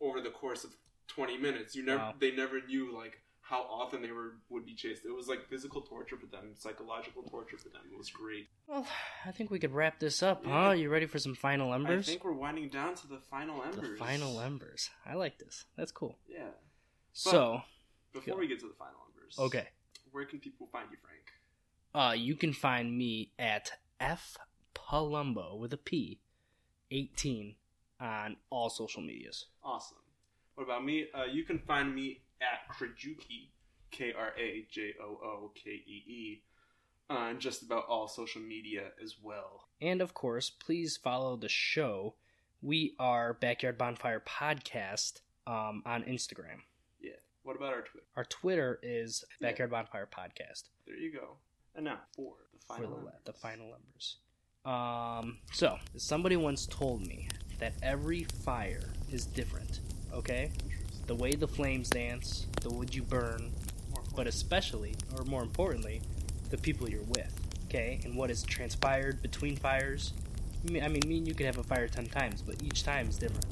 [0.02, 0.72] over the course of
[1.10, 2.14] 20 minutes you never Wow.
[2.20, 5.82] they never knew like how often they were would be chased it was like physical
[5.82, 8.88] torture for them psychological torture for them it was great Well,
[9.26, 10.68] I think we could wrap this up, Yeah.
[10.68, 10.72] huh?
[10.72, 12.08] You ready for some final embers?
[12.08, 14.89] i think we're winding down to the final embers The final embers.
[15.06, 15.66] I like this.
[15.78, 16.18] That's cool.
[16.28, 16.50] yeah
[17.14, 17.62] So,
[18.14, 19.68] before we get to the final embers okay.
[20.12, 21.22] where can people find you frank
[21.94, 24.38] Uh, you can find me at F
[24.74, 26.20] Palumbo with a P,
[26.92, 27.56] 18
[28.00, 29.46] on all social medias.
[29.64, 29.98] Awesome.
[30.56, 31.08] What about me?
[31.14, 33.50] Uh, you can find me at Krajookee,
[33.92, 36.42] K R A J O O K E E,
[37.10, 39.68] on just about all social media as well.
[39.82, 42.16] And of course, please follow the show.
[42.62, 46.62] We are Backyard Bonfire Podcast um, on Instagram.
[47.02, 47.14] Yeah.
[47.44, 48.06] What about our Twitter?
[48.16, 49.50] Our Twitter is Yeah.
[49.50, 51.38] Backyard Bonfire Podcast There you go.
[51.76, 53.22] And now for the for final the, embers.
[53.26, 54.17] the final embers.
[54.63, 59.80] Um, so somebody once told me that every fire is different.
[60.13, 60.51] Okay,
[61.07, 63.51] the way the flames dance, the wood you burn,
[64.15, 66.01] but especially, or more importantly,
[66.49, 67.34] the people you're with.
[67.65, 70.13] Okay, and what has transpired between fires.
[70.67, 72.84] I mean, I mean, me and you could have a fire ten times, but each
[72.84, 73.45] time is different.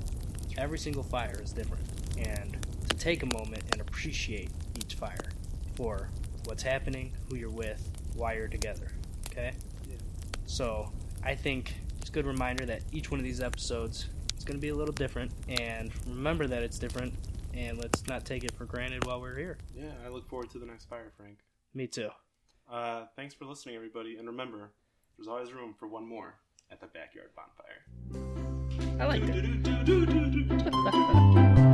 [0.58, 1.84] Every single fire is different,
[2.18, 2.58] and
[2.90, 5.32] to take a moment and appreciate each fire
[5.76, 6.10] for
[6.46, 7.90] what's happening, who you're with,
[8.20, 8.88] why you're together.
[9.32, 9.54] Okay.
[9.90, 9.96] Yeah.
[10.46, 10.92] So
[11.24, 14.62] I think it's a good reminder that each one of these episodes is going to
[14.62, 17.14] be a little different, and remember that it's different,
[17.54, 19.58] and let's not take it for granted while we're here.
[19.76, 21.40] Yeah, I look forward to the next fire, Frank.
[21.74, 22.10] Me too.
[22.72, 24.70] Uh, thanks for listening, everybody, and remember,
[25.18, 26.36] there's always room for one more
[26.72, 27.84] at the backyard bonfire.
[29.00, 29.34] I like that.
[29.86, 31.66] Do-do-do-do-do-do.